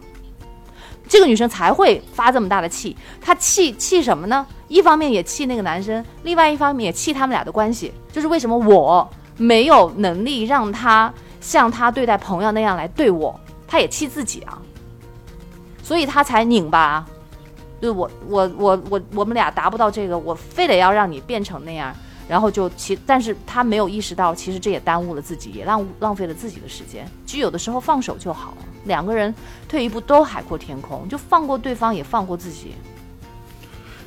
[1.07, 4.43] 这个女生才会发这么大的气，她气气什么呢？
[4.67, 7.93] 一方面也气那个男生，另外一方面也气他们俩的关系。
[8.11, 14.59] 就是为什么我没有能力让他像他对待朋友那样来对我，她也气自己啊，
[15.83, 17.07] 所以她才拧巴啊。
[17.79, 21.95] 就是我我我我我们俩达不到这个，我非得要让你变成那样，
[22.27, 27.07] 然后就其，但是他没有意识到，其实这也耽误了自己，也浪浪费了自己的时间。
[27.25, 29.33] 其实有的时候放手就好，两个人
[29.67, 32.71] 退一步都海阔天空，就放过对方，也放过自己。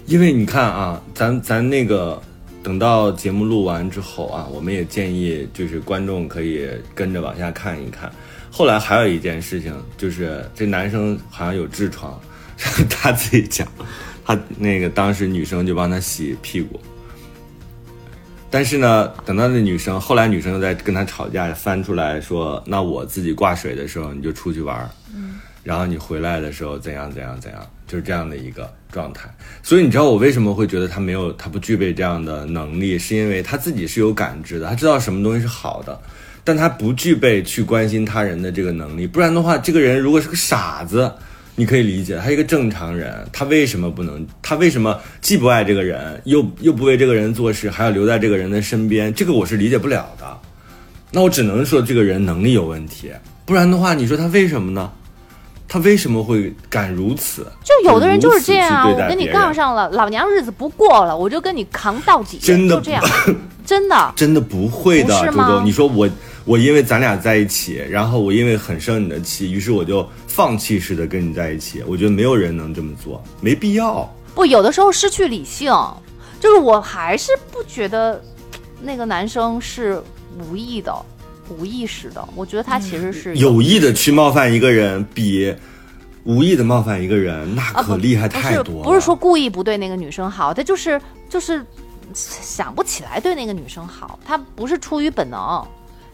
[0.06, 2.20] 因为你看啊，咱咱那个
[2.62, 8.10] 等到节目录完之后啊，我们也建议就是观众可以跟着往下看一看。
[8.50, 12.18] 后来还有一件事情，就是这男生好像有痔疮，
[12.88, 13.68] 他自己讲，
[14.24, 16.80] 他那个当时女生就帮他洗屁股。
[18.50, 24.88] 但是呢，等到那女生后来女生又在跟他吵架，翻出来说：“那我自己挂水的时候你就出去玩儿，
[25.62, 29.28] 然后你回来的时候怎样怎样怎样，就是这样的一个状态。
[29.62, 36.00] 所以你知道我为什么会觉得他没有他不具备这样的能力，是因为他自己是有感知的，他知道什么东西是好的，
[36.42, 39.06] 但他不具备去关心他人的这个能力。
[39.06, 41.12] 不然的话，这个人如果是个傻子。
[41.58, 44.24] 你可以理解，他一个正常人，他为什么不能？
[44.40, 49.12] 他为什么既不爱这个人，又又不为这个人做事，还要留在这个人的身边？
[49.12, 50.24] 这个我是理解不了的。
[51.10, 53.10] 那我只能说这个人能力有问题，
[53.44, 54.88] 不然的话，你说他为什么呢？
[55.66, 57.46] 他为什么会敢如此？
[57.64, 63.04] 就有的人就是这样我跟你杠上了，老娘日子不过了，我就跟你扛到底，真的就这样，
[63.66, 64.12] 真的。
[64.16, 65.60] 真的不会的，是吗周。
[65.64, 66.08] 你说我，
[66.48, 71.82] 我因为咱俩在一起，然后我因为很生你的气，于是我就放弃似的跟你在一起。
[71.86, 74.10] 我觉得没有人能这么做，没必要。
[74.34, 75.70] 不，有的时候失去理性，
[76.40, 78.24] 就是我还是不觉得
[78.80, 80.02] 那个男生是
[80.40, 80.96] 无意的、
[81.50, 82.28] 无意识的。
[82.34, 85.54] 我觉得他其实是有意的去冒犯一个人，比
[86.24, 88.84] 无意的冒犯一个人，那啊，可厉害太多了。
[88.84, 91.62] 不是说故意不对那个女生好，他就是就是
[92.14, 95.62] 想不起来对那个女生好，他不是出于本能，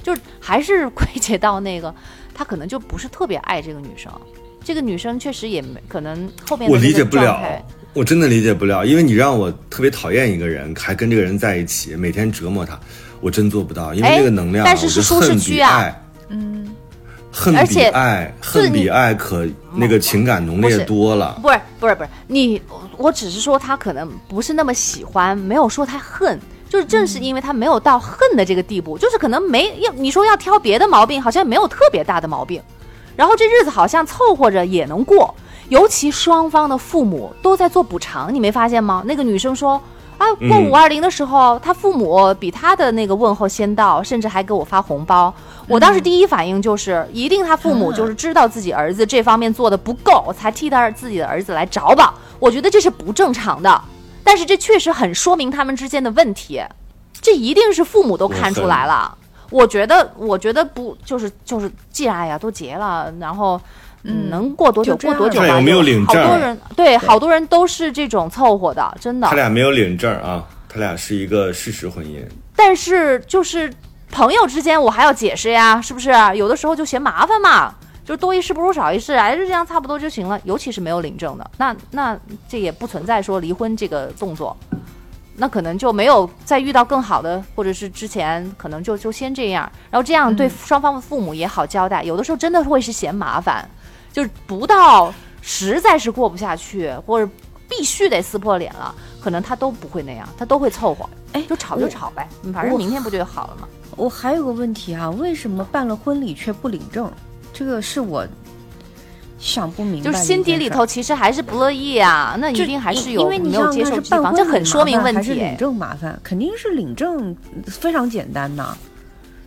[0.04, 1.92] 就是还是归结到那个
[2.32, 4.12] 他可能就不是特别爱这个女生。
[4.62, 7.38] 这个女生确实也没可能后面我理解不了，
[7.92, 12.80] 我真的理解不了，因为你让我特别讨厌一个人，还跟这个人在一起，每天折磨他，
[13.20, 15.94] 我真做不到，因为哎那个能量，但是是舒适区啊
[16.28, 16.74] 嗯，
[17.30, 21.38] 恨比爱，恨比爱可那个情感浓烈多了。
[21.42, 22.62] 不是不是不是你，
[22.96, 26.40] 我只是说他可能不是那么喜欢，没有说他恨。
[26.74, 32.60] 就是正是因为他没有到恨的这个地步，就是可能没要你说要挑别的毛病，好像没有特别大的毛病，
[33.14, 35.32] 然后这日子好像凑合着也能过。
[35.68, 39.04] 尤其双方的父母都在做补偿，你没发现吗？
[39.06, 39.80] 那个女生说
[40.18, 45.32] 啊，过嗯五二零的时候，他父母比他的那个问候先到，甚至还给我发红包。
[45.68, 52.12] 我当时第一反应就是，一定他父母就是知道自己儿子这方面做的不够，才替他自己的儿子来找吧。
[52.40, 53.80] 我觉得这是不正常的，
[54.24, 56.60] 但是这确实很说明他们之间的问题，
[57.20, 59.16] 这一定是父母都看出来了。
[59.50, 63.60] 我觉得，我觉得不就是就是，既然哎呀都结了，然后
[64.02, 65.46] 嗯，能过多久过多久吧。
[65.46, 69.34] 有没有领证好多人对，好多人都是这种凑合的，真的他。
[69.36, 72.24] 俩没有领证啊，他俩是一个事实婚姻。
[72.56, 73.72] 但是就是
[74.10, 76.12] 朋友之间，我还要解释呀，是不是？
[76.34, 80.38] 有的时候就嫌麻烦嘛，就是多一事不如少一事，哎，就这样差不多就行了。
[80.44, 84.56] 尤其是没有领证的，那那这也不存在说离婚这个动作，
[85.36, 92.02] 那可能就没有再遇到更好的，或者是之前可能就就先这样，然后这样对双方的父母也好交代。
[92.02, 93.68] 有的时候真的会是嫌麻烦，
[94.12, 97.30] 就是不到实在是过不下去，或者
[97.68, 101.08] 必须得撕破脸了，可能他都不会那样，他都会凑合。
[101.32, 103.66] 哎就吵就吵呗，嗯反正明天不就好了吗？
[103.96, 107.10] 我还有个问题啊，为什么办了婚礼却不领证？
[107.54, 108.26] 这个是我
[109.38, 110.10] 想不明白。
[110.10, 115.56] 就是心底里头其实还是不乐意啊，那就一定还是有因为你有没有接受地方，这很说明问麻烦还是领。
[115.56, 117.34] 证麻烦，肯定是领证
[117.66, 118.76] 非常简单呐。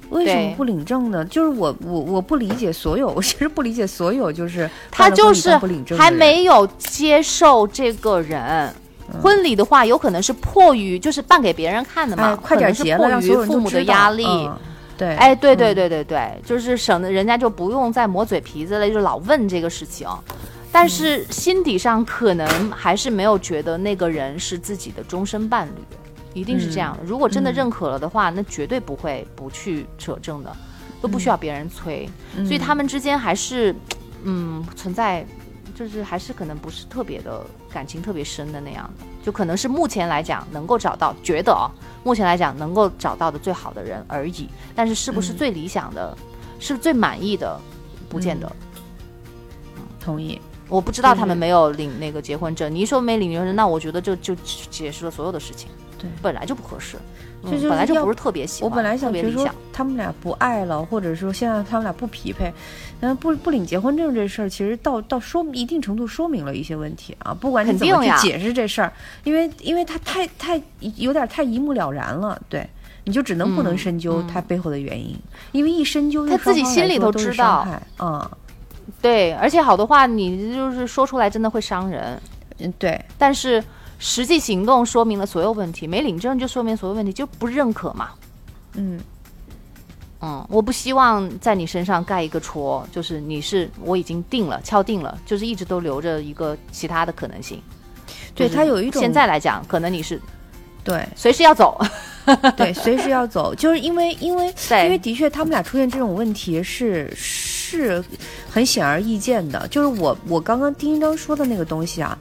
[0.09, 1.25] 为什么不领证呢？
[1.25, 5.51] 就是我我我不理解所有，我 其实不理解所有就是他就是
[5.97, 8.73] 还没有接受这个人。
[9.21, 14.25] 婚礼的话，有可能是迫于就是办给别人看的嘛，哎快点结了，让父母的压力。
[14.25, 14.57] 嗯
[14.97, 20.07] 对，哎，对对嗯对对对，就是省得人家就不用再磨嘴皮子了，就老问这个事情。
[20.71, 27.03] 但是心底上可能还是没有觉得那个人是自己的终身伴侣，一定是这样的。
[27.03, 30.55] 如果真的认可了的话，那绝对不会不去扯证的，
[31.01, 32.07] 都不需要别人催。
[32.43, 33.73] 所以他们之间还是
[34.23, 35.25] 嗯存在，
[35.73, 41.67] 就是还是可能不是特别的感情特别深的那样的，就可能是目前来讲能够找到，觉得啊，
[42.01, 44.47] 目前来讲能够找到的最好的人而已。
[44.73, 46.17] 但是是不是最理想的，
[46.61, 47.59] 是最满意的，
[48.07, 48.49] 不见得。
[49.99, 50.39] 同意。
[50.69, 54.33] 我不知道他们没有领那个结婚证，你一说没领结婚证，那我觉得就就
[54.71, 55.67] 解释了所有的事情。
[55.97, 56.97] 对本来就不合适，
[57.43, 59.53] 就本来就不是特别喜欢，我本来想别理想。
[59.73, 62.51] 他们俩不爱了，或者说现在他们俩不匹配，
[62.99, 67.33] 但不不领结婚证这事儿，其实到到说一定程度说明了一些问题啊。
[67.33, 68.91] 不管你怎么去解释这事儿，
[69.23, 70.61] 因为因为他太太
[70.95, 72.67] 有点太一目了然了，对。
[73.03, 75.17] 你就只能不能嗯深究嗯他背后的原因，
[75.53, 78.29] 因为一深究，他自己心里都知道伤害啊，
[79.01, 82.21] 对，而且好多话你就是说出来真的会伤人，
[82.57, 83.63] 嗯，对，但是
[83.99, 88.09] 实际行动说明了所有问题，没领证就说明所有问题，就不认可嘛。
[88.75, 88.99] 嗯，
[90.21, 97.61] 嗯，我不希望在你身上盖一个戳，就是你是我已经定了，敲定了，就是一直都留着一个其他的可能性。
[98.35, 100.21] 对他有一种现在来讲，可能你是
[100.83, 101.03] 对。
[101.15, 101.79] 随时要走，
[102.55, 108.03] 对，随时要走，就是因为因为因为的确他们俩出现这种问题是是
[108.47, 112.15] 很显而易见的，就是我我刚刚丁一章说的那个东西啊，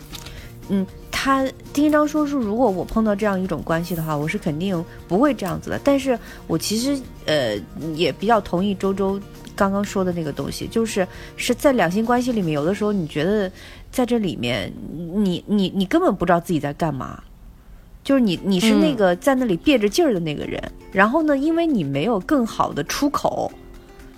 [0.71, 0.87] 嗯，
[1.27, 6.17] 他丁一章说是如果我碰到这样一种关系的话，我是肯定不会这样子的，但是
[6.47, 7.57] 我其实呃
[7.97, 9.21] 也比较同意周周。
[9.57, 11.05] 刚刚说的那个东西，就是
[11.37, 13.51] 是在两性关系里面，有的时候你觉得
[13.91, 14.73] 在这里面，
[15.15, 17.21] 你你你根本不知道自己在干嘛，
[18.05, 20.63] 就是你你是那嗯个在那里憋着劲儿的那个人，
[20.93, 23.51] 然后呢，因为你没有更好的出口，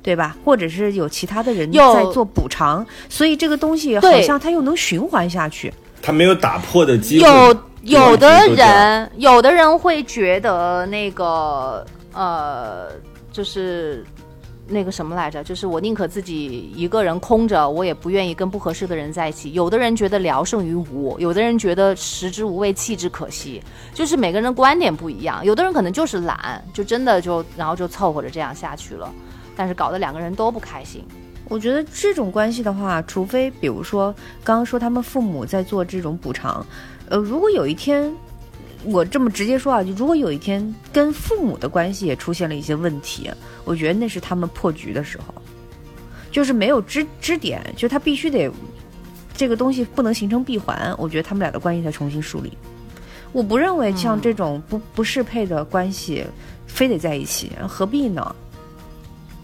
[0.02, 0.36] 对吧？
[0.44, 5.72] 或者是有其他的人在做补偿，所以这个东西好像它又能循环下去。
[6.02, 7.28] 他没有打破的机会。
[7.28, 12.88] 有有的人，有的人会觉得那个呃，
[13.30, 14.04] 就是
[14.66, 19.52] 那个什么来着，就是我宁可自己一个人空着，我也不愿意跟不合适的人在一起。
[19.52, 23.62] 有的人觉得聊胜于无，有的人觉得食之无味，弃之可惜，
[23.94, 25.42] 就是每个人的观点不一样。
[25.44, 29.10] 有的人可能就是懒，就真的就然后就凑合着这样下去了，
[29.56, 31.06] 但是搞得两个人都不开心。
[31.46, 34.14] 我觉得这种关系的话，除非比如说
[34.44, 36.64] 刚刚说他们父母在做这种补偿，
[37.08, 38.12] 呃，如果有一天
[38.84, 43.30] 我这么直接说啊，就如果有一天跟父母的关系也出现了一些问题，
[43.64, 45.34] 我觉得那是他们破局的时候，
[46.30, 48.50] 就是没有支支点，就他必须得
[49.34, 52.52] 这个东西不能形成闭环，我觉得他们俩的关系才重新梳理。
[53.32, 56.24] 我不认为像这种不不适配的关系
[56.66, 58.34] 非得在一起，何必呢？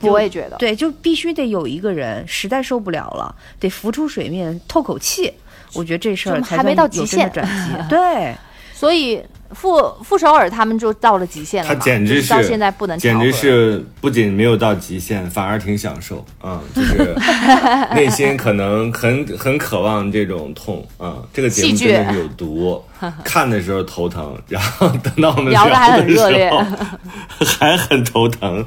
[0.00, 5.32] 就我也觉得，对，就必须得有一个人实在受不了了，得浮出水面透口气。
[5.74, 7.72] 我觉得这事儿还没到极限转机。
[7.90, 8.34] 对，
[8.72, 9.20] 所以
[9.52, 17.14] 傅傅首尔他们就到了极限了他，简直是现在不能简直是不仅没有到极限，反而挺享受啊、就是
[17.94, 22.82] 内心可能很很渴望这种痛啊、这个节目真的是有毒，
[23.24, 26.64] 看的时候头疼，然后等到我们聊得还很的时热烈候
[27.60, 28.64] 还很头疼。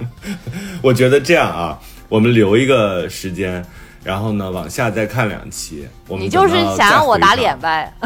[0.81, 3.65] 我觉得这样啊，我们留一个时间。
[4.03, 5.87] 然后呢，往下再看两期。
[6.07, 7.93] 我们你就是想让我打脸呗？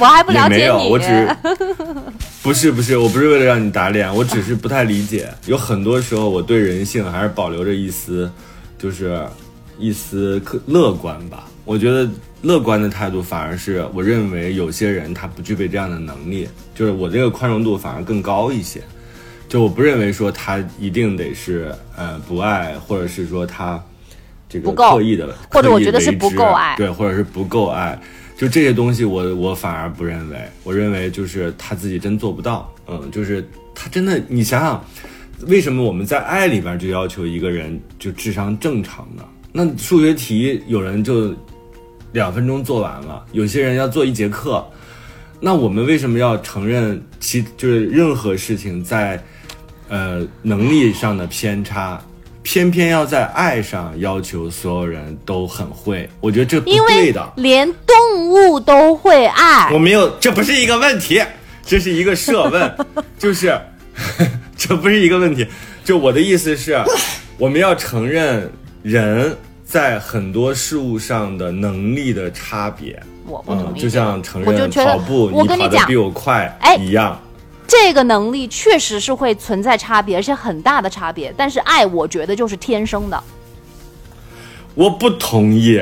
[0.00, 1.36] 我还不了也没有，解你，我只
[2.42, 5.28] 不是不是，我不是为了让你打脸，我只是不太理解。
[5.46, 8.30] 有很多时候，我对人性还是保留着一丝，
[8.78, 9.20] 就是
[9.78, 11.44] 一丝客乐观吧。
[11.64, 12.08] 我觉得
[12.40, 18.80] 乐观的态度反而是我认为有些人他不具备这样的能力，就是我这个宽容度反而更高一些。
[19.48, 23.82] 就我不认为说他一定得是呃不爱，或者是说他
[24.48, 27.98] 这个不够刻意的，或者我觉得是不够爱对，或者是不够爱。
[28.36, 33.44] 就这些东西我，我反而不认为，我认为就是他自己真做不到，嗯，就是
[33.74, 34.84] 他真的，你想想，
[35.48, 39.24] 为什么我们在爱里边就要求一个人就智商正常呢？
[39.50, 41.34] 那数学题有人就
[42.12, 44.64] 两分钟做完了，有些人要做一节课，
[45.40, 49.20] 那我们为什么要承认其就是任何事情在
[49.88, 52.00] 呃能力上的偏差，
[52.50, 56.08] 偏偏要在爱上要求所有人都很会？
[56.18, 57.32] 我觉得这不因为对的。
[57.36, 59.78] 连动物都会爱我。
[59.78, 61.22] 没有，这不是一个问题，
[61.62, 62.74] 这是一个设问，
[63.18, 63.54] 就是
[64.56, 65.46] 这不是一个问题。
[65.84, 66.82] 就我的意思是，
[67.36, 68.50] 我们要承认
[68.82, 72.98] 人在很多事物上的能力的差别。
[73.26, 77.20] 嗯，我不同意，就像承认跑步你跑得比我快哎一样。
[77.68, 81.32] 这个能力确实是会存在差别，而且很大的差别。
[81.36, 83.22] 但是爱，我觉得就是天生的。
[84.74, 85.78] 我不同意，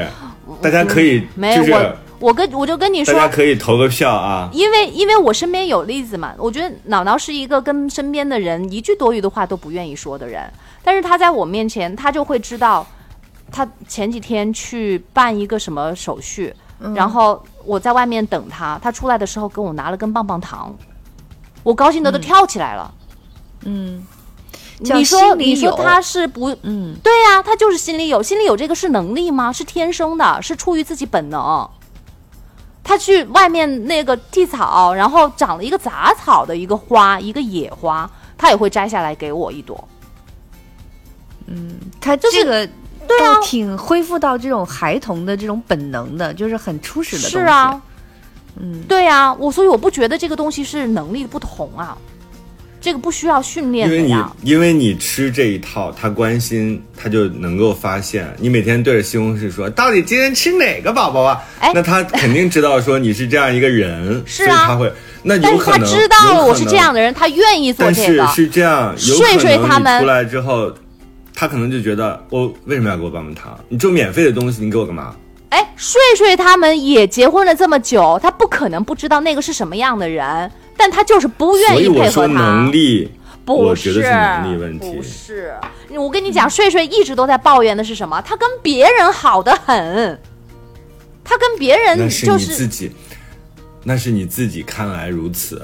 [0.60, 4.50] 大家可以就是没有我，我跟我就跟你说，大家可以投个票啊。
[4.52, 10.50] 因为因为我身边有例子嘛，我觉得脑脑是一个跟身边的人一句多余的话都不愿意说的人，
[10.82, 12.84] 但是他在我面前，他就会知道，
[13.52, 20.74] 他前几天去办一个什么手续，嗯然后我在外面等他，他出来的时候给我拿了根棒棒糖，
[21.66, 22.94] 我高兴的都跳起来了。
[23.64, 24.06] 嗯，
[24.84, 29.52] 叫你说你说他是不嗯，对呀、他就是心里有，心里有这个是能力吗？
[29.52, 31.68] 是天生的，是出于自己本能。
[32.84, 38.08] 他去外面那个地草，然后长了一个杂草的一个花，一个野花，
[38.38, 39.88] 他也会摘下来给我一朵。
[41.48, 42.64] 嗯他就是这个
[43.08, 47.36] 对啊倒挺恢复到这种孩童的这种本能的，就是很初始的东西。
[47.38, 47.82] 是啊，
[48.60, 51.96] 嗯，对呀、我所以我不觉得这个东西是能力不同啊，
[52.80, 54.32] 这个不需要训练因为你的呀。
[54.42, 61.42] 因为你吃这一套，他关心，他就能够发现你每天对着西红柿说，到底今天吃哪个宝宝啊？
[61.58, 64.92] 哎那他肯定知道说你是这样一个人，是啊所以他会，
[65.22, 68.26] 那但是他有可能知道了我是这样的，人，他愿意做但是这个。
[68.28, 70.72] 是这样，有睡可能睡他们出来之后，
[71.34, 73.58] 他可能就觉得我为什么要给我棒棒糖？
[73.68, 75.14] 你就免费的东西，你给我干嘛？
[75.50, 82.34] 哎，睡睡他们也结婚了这么久，他不可能不知道那个是什么样的人，但他就是不愿所以意配我说合他。
[82.34, 83.10] 能力，
[83.44, 85.02] 不我觉得是能力问题不。
[85.02, 85.54] 是，
[85.96, 88.20] 我跟你讲，睡睡一直都在抱怨的是什么？
[88.22, 90.20] 他跟别人好的很，
[91.22, 92.90] 他跟别人那是你就是自己，
[93.84, 95.62] 那是你自己看来如此。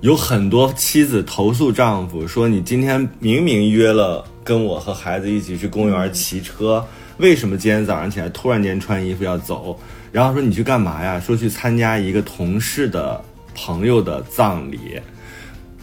[0.00, 6.84] 有很多妻子投诉丈夫说：“你今天明明约了跟我和孩子一起去公园骑车，
[7.18, 9.78] 为什么今天早上起来突然间穿衣服要走？”
[10.12, 13.22] 然后说：“你去干嘛呀？”说去参加一个同事的
[13.54, 15.00] 朋友的葬礼，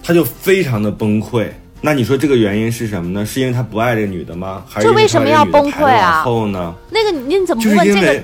[0.03, 1.49] 他就非常的崩溃。
[1.81, 3.25] 那你说这个原因是什么呢？
[3.25, 4.63] 是因为他不爱这个女的吗？
[4.67, 6.75] 还是因这为什么要崩溃啊排得往后呢？
[6.91, 8.23] 那个你怎么不问这个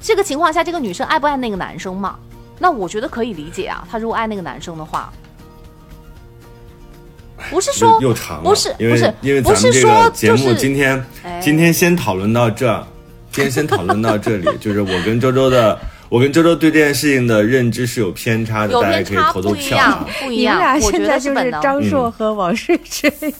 [0.00, 2.16] 这个情况下，这个女生爱不爱那个男生嘛？
[2.58, 5.12] 那我觉得可以理解啊，她如果爱那个男生的话，
[7.50, 12.86] 不是说又又长了，不是因为不是因为不是咱们这个说节目今天、哎今天先讨论到这，
[13.30, 15.78] 今天先讨论到这里，就是我跟周周的，
[16.08, 20.54] 我跟周周对这件事情的认知是有偏差的，有大家可以投投不一样票啊。，不一样。
[20.56, 23.12] 你们俩现在就是张硕和王睡睡。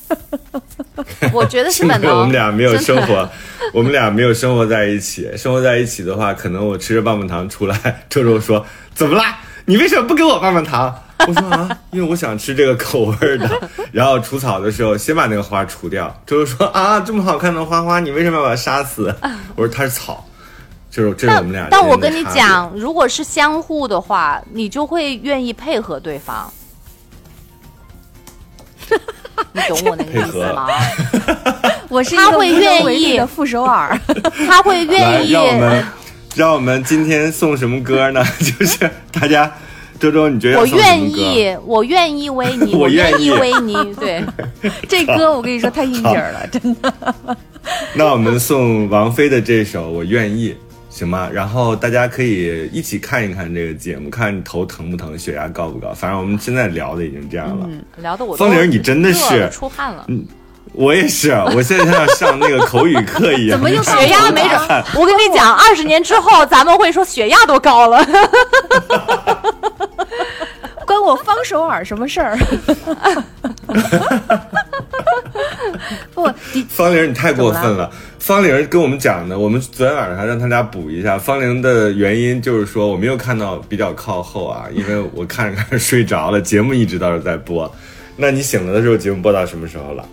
[1.33, 2.19] 我觉得是因为本能。
[2.19, 3.29] 我们俩没有生活，
[3.73, 5.29] 我们俩没有生活在一起。
[5.37, 9.39] 生活在一起的话，可能我吃着棒棒糖出来，周周说：“怎么啦？
[9.67, 10.95] 你为什么不给我棒棒糖？”
[11.27, 13.49] 我说啊，因为我想吃这个口味的。
[13.91, 16.15] 然后除草的时候，先把那个花除掉。
[16.27, 19.15] 就是说：“啊，这么好看的花花，你为什么要把它杀死？”
[19.57, 20.25] 我说：“它是草。”
[20.91, 21.69] 就是这是我们俩。
[21.71, 26.51] 但我跟你讲，如果是相互的话，你就会愿意配合对方。
[29.53, 30.69] 你懂我那个意思吗？
[31.89, 33.99] 我是一他会愿意的傅首尔。
[34.47, 35.35] 他会，愿意
[36.37, 38.23] 让我们今天送什么歌呢？
[38.39, 39.51] 就是大家，
[39.99, 40.67] 周周，你觉得我？
[40.67, 43.75] 愿意，我愿意为你， 我我愿愿意意为你。
[43.95, 44.23] 对，
[44.87, 46.95] 这歌我跟你说太应景了，真的。
[47.95, 50.51] 那我们送王菲的这首《我愿意》，
[50.91, 51.27] 行吗？
[51.33, 55.95] 然后大家可以一起看一看这个节目，看你头疼不疼，血压高不高。
[55.95, 57.67] 反正我们现在聊的已经这样了。
[57.71, 60.07] 嗯聊的我都方玲你真的是出汗了。
[60.73, 63.59] 我也是，我现在像上那个口语课一样。
[63.59, 68.05] 怎么又血压没准看，我跟你讲，二十年之后咱们会说血压都高了。
[70.87, 72.39] 关我方首尔什么事儿？
[76.15, 76.31] 不，
[76.69, 77.91] 方玲，你太过分了。
[78.21, 81.19] 方玲跟我们讲的，我们昨天晚上还让他俩补一下。
[81.19, 87.69] 方玲的原因就是说，我没有看到比较靠后啊，因为我看着看着睡着了，节目一直到是在播。
[88.17, 90.05] 那你醒了的时候，节目播到什么时候了？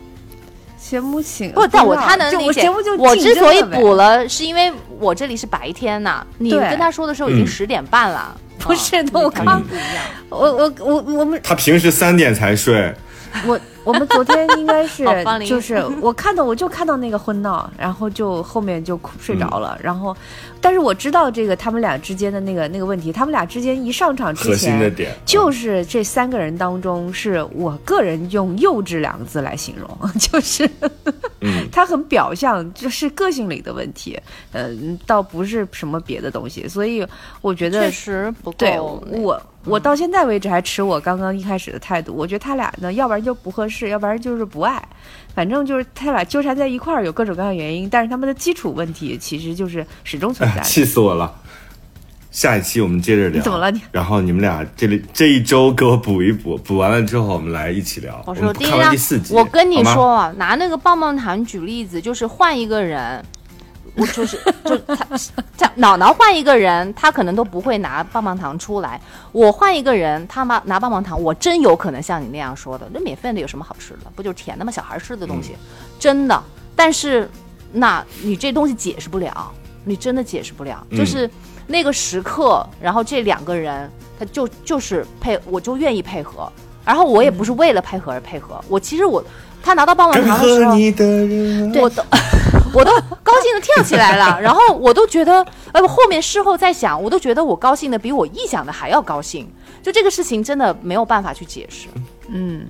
[0.89, 2.95] 节目请不，但我他能理解我节目就。
[2.97, 6.25] 我之所以补了，是因为我这里是白天呐。
[6.37, 8.35] 你跟他说的时候已经嗯十点半了。
[8.59, 10.05] 不是嗯的我刚他们不一样。
[10.29, 12.93] 我我我我们他平时三点才睡，
[13.45, 15.05] 我我们昨天应该 是
[15.45, 20.15] 就是 我看到我就看到那个婚闹，然后就后面就睡着了，然后
[20.61, 24.93] 但是我知道这个他们俩之间的那个那个问题，他们俩之间一上场之前。
[24.95, 30.69] 点就是这三个人当中，是我个人用“幼稚”两个字来形容， 就是
[31.41, 34.19] 嗯，他很表象，就是个性里的问题，
[34.51, 37.05] 嗯、倒不是什么别的东西，所以
[37.41, 38.57] 我觉得确实不够。
[38.57, 42.13] 对我，我到现在为止还持我刚刚一开始的态度。
[42.13, 44.81] 我觉得他俩呢，要不然就不合适，要不然就是不爱，
[45.33, 47.89] 反正就是他俩纠缠在一块儿，有各种各样的原因。
[47.89, 51.33] 但是他们的基础问题其实就是始终存在哎， 气死我了。
[52.31, 53.37] 下一期我们接着聊。
[53.37, 58.23] 你怎么了你然后你们俩这里这一周给我补一补，补完了之后我们来一起聊。
[58.25, 63.23] 我说第一我们看完啊第四集，我跟你说啊，拿那个棒棒糖举例子，就是换一个人，
[63.95, 65.05] 我就是 就他
[65.57, 68.99] 他脑脑换一个人，他可能都不会拿棒棒糖出来。
[69.31, 74.11] 我换一个人，他妈拿棒棒糖，我真有可能像你那样说的，那免费的有什么好吃的？
[74.15, 74.71] 不就是甜的吗？
[74.71, 75.55] 小孩吃的东西，
[75.99, 76.43] 真的。
[76.75, 77.29] 但是
[77.71, 79.51] 那你这东西解释不了，
[79.83, 80.85] 你真的解释不了。
[80.89, 81.29] 嗯就是
[81.67, 83.89] 那个时刻，然后这两个人
[84.19, 86.51] 他就就是配，我就愿意配合，
[86.83, 89.23] 然后我也不是为了配合而配合，我其实我
[89.63, 90.71] 他拿到棒棒糖的时候，
[91.81, 92.03] 我都
[92.73, 99.47] 我都高兴的跳起来了， 然后我都觉得，呃，后面事后再想，我都觉得我高兴的比我臆想的还要高兴。
[99.81, 101.87] 就这个事情真的没有办法去解释。
[102.27, 102.65] 嗯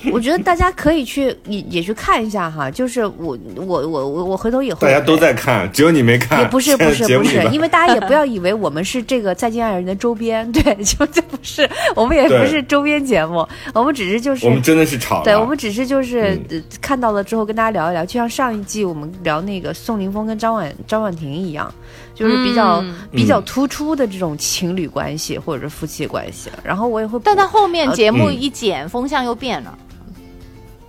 [0.12, 6.40] 我觉得大家可以去也也去看一下哈，就是我我我我我回头也会大家都在看，只有你没看。
[6.40, 15.24] 也不是不是不是，因为大家也不要以为我们是这个再见爱人的周边， 对，就这不是，我们也不是周边节目，我们只是就是我们真的是吵。
[15.24, 21.72] 对，我们只是就是、嗯呃看到了之后跟大家聊一聊，就像上一季我们聊那个宋凌峰跟张婉张婉婷一样，
[22.14, 26.48] 就是比较、嗯比较突出的这种情侣关系或者是夫妻关系。
[26.62, 29.76] 然后我也会，但他后面节目嗯一剪，风向又变了。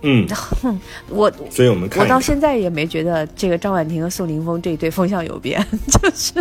[0.02, 0.26] 嗯，
[1.10, 6.32] 我所以我们看我到现在也没觉得这个张婉婷和宋凌峰这一对风向有变， 就是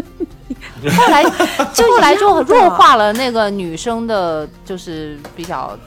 [0.95, 1.24] 后来
[1.74, 5.78] 就后来就弱化了那个女生的，就是比较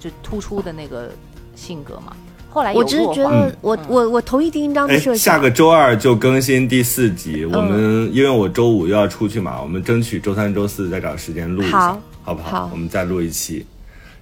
[0.00, 1.10] 就突出的那个
[1.54, 2.14] 性格嘛。
[2.48, 7.44] 后来我只是觉得我、我我同意丁一章的哎，设想，下个周二就更新第四集。
[7.44, 12.60] 嗯我们因为我周五又要出去嘛，我们争取周三、周四再找时间录一下，好好不好？
[12.62, 13.66] 好我们再录一期。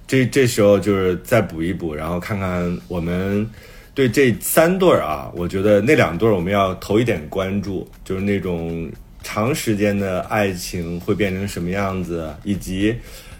[0.07, 3.47] 这这时候就是再补一补，然后看看我们
[3.93, 8.89] 对这三对儿啊，我觉得那两对儿我们要投一点关注，就是那种
[9.23, 12.95] 长时间的爱情会变成什么样子，以及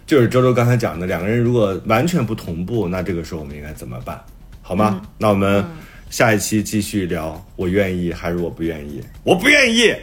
[0.08, 4.20] 就是周周刚才讲的，两个人如果完全不同步，那这个时候我们应该怎么办？
[4.62, 5.00] 好吗？
[5.04, 5.64] 嗯那我们
[6.10, 9.04] 下一期继续聊，我愿意还是我不愿意？
[9.24, 9.94] 我不愿意。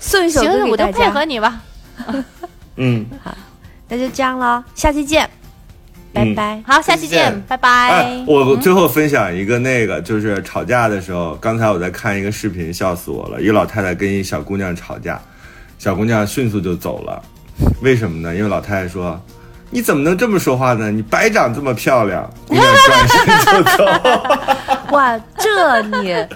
[0.00, 1.62] 送一首歌行，给大我就配合家，你吧。
[2.76, 3.04] 嗯，
[3.88, 5.28] 那就这样了，下期见，
[6.12, 6.62] 拜嗯拜。
[6.66, 8.24] 好，下期见见，拜哎拜，。
[8.26, 13.40] 我最后分享一个那个，就是吵架的时候，刚才我在看一个视频，笑死我了。
[13.40, 15.20] 一个老太太跟一小姑娘吵架，
[15.78, 17.22] 小姑娘迅速就走了，
[17.80, 18.34] 为什么呢？
[18.34, 19.20] 因为老太太说
[19.70, 20.90] ：“你怎么能这么说话呢？
[20.90, 22.28] 你白长这么漂亮。
[22.48, 23.84] ”姑娘转身就走。
[24.92, 26.26] 哇，这你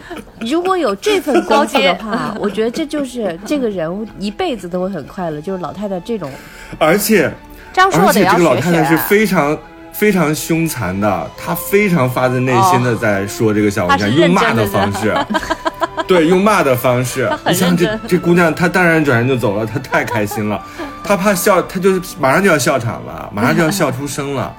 [0.40, 5.40] 如果有这份功夫的话， 我觉得这就是这个人物一辈子都会很快乐。
[5.40, 6.30] 就是老太太这种，
[6.78, 7.32] 而且
[7.72, 8.56] 张硕得而且这个老。
[8.56, 9.56] 太太是非常
[9.92, 15.16] 非常凶残的，她非常发自内心的在说这个小姑娘，用骂的的方式，
[16.06, 17.30] 对，用骂的方式。
[17.46, 20.62] 你像这这姑娘，她当然转身就走了，她太开心了，
[21.04, 24.54] 她怕笑，他就是马上就要笑场了， 马上就要笑出声了。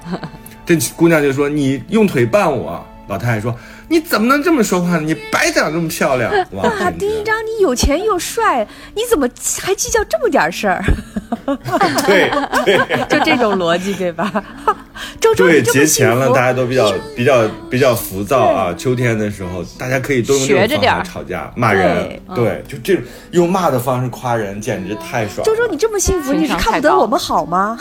[0.65, 3.53] 这姑娘就说：“你用腿绊我。”老太太说
[3.89, 5.01] ：“你怎么能这么说话呢？
[5.01, 8.65] 你白长这么漂亮。”哇，哇， 简直丁一章你有钱又帅，
[8.95, 9.27] 你怎么
[9.61, 10.81] 还计较这么点事儿？
[12.05, 12.29] 对
[12.65, 12.77] 对。
[13.09, 14.31] 就这种逻辑对吧？
[15.19, 18.73] 周周对，节前了，大家都比较比较比较浮躁啊。
[18.77, 22.19] 秋天的时候，大家可以都用这种方学着点吵架、骂人。
[22.35, 25.43] 对，就这种用骂的方式夸人，简直太爽了。
[25.43, 27.77] 周周你这么幸福，你是看不得我们好吗？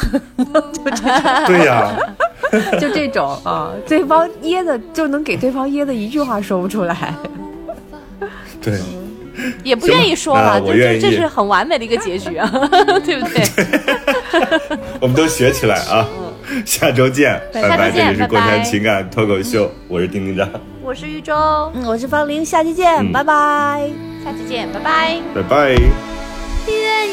[1.46, 1.92] 对呀，
[2.80, 7.14] 就这种啊，对方噎的就能给对方噎的一句话说不出来。
[8.62, 8.78] 对，
[9.64, 12.50] 也不愿意说了，这行那我愿意这这是很完美的一个结局啊，
[13.04, 13.42] 对不对？
[15.00, 16.06] 我们都学起来啊！
[16.66, 17.90] 下周见，拜拜！
[17.90, 20.48] 这里是过拜拜山情感脱口秀，我是丁丁张，
[20.82, 21.34] 我是玉州，
[21.74, 23.88] 嗯，我是方玲，下期见，嗯拜拜。
[24.24, 25.18] 下期见，拜拜。
[25.34, 25.70] 拜拜。
[25.70, 27.10] 愿意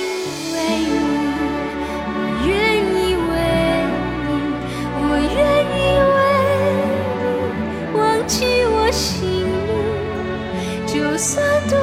[0.54, 0.90] 为你，
[2.12, 3.32] 我愿意为
[4.28, 4.30] 你，
[5.02, 5.38] 我愿
[5.74, 5.78] 意
[6.14, 6.18] 为
[7.94, 9.08] 你忘记我心
[9.68, 9.70] 里，
[10.86, 11.74] 就算多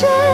[0.00, 0.31] 要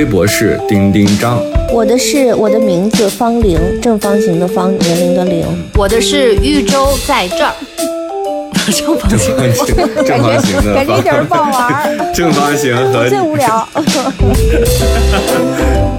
[0.00, 1.38] 微博是丁丁张，
[1.70, 5.44] 我的是我的名字方玲，正方形的方，年龄的龄。
[5.76, 7.52] 我的是豫州在这儿，
[8.72, 9.36] 正方形，
[10.06, 13.68] 正方形的感觉一点儿不好玩儿，正方形和最无聊。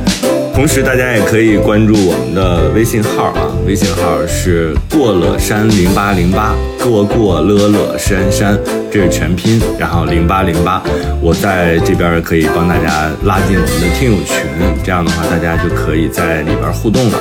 [0.62, 8.56] 同时，大家也可以关注我们的微信号啊，微信号是过了山零八零八，过过乐乐山山，
[8.92, 10.80] 这是全拼，然后零八零八，
[11.20, 14.46] 我在这边可以帮大家拉进我们的听友群，
[14.84, 17.18] 这样的话大家就可以在里边互动了。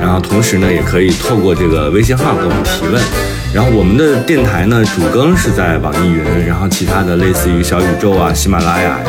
[0.00, 2.98] 然后同时呢，也可以透过这个微信号给我们提问。
[3.52, 9.04] 然后我们的电台呢，主更是在网易云，然后其他的类似于小宇宙啊、喜马拉雅呀。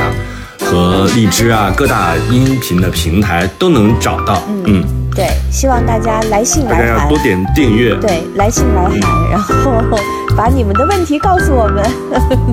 [0.69, 4.43] 和荔枝啊，各大音频的平台都能找到。
[4.65, 4.83] 嗯，
[5.15, 7.17] 对，希望大家来信来函多。
[7.17, 7.95] 点订阅。
[7.95, 9.71] 对，来信来函，然后
[10.37, 11.83] 把你们的问题告诉我们，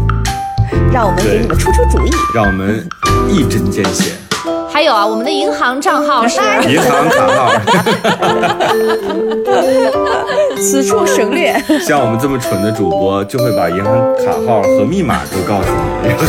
[0.91, 2.11] 让我们给你们出出主意。
[2.35, 2.89] 让我们
[3.29, 4.13] 一针见血。
[4.73, 7.53] 还有啊，我们的银行账号是银行卡号，
[10.61, 11.55] 此处省略。
[11.81, 16.09] 像我们这么蠢的主播，就会把银行卡号和密码都告诉你。
[16.09, 16.25] 然后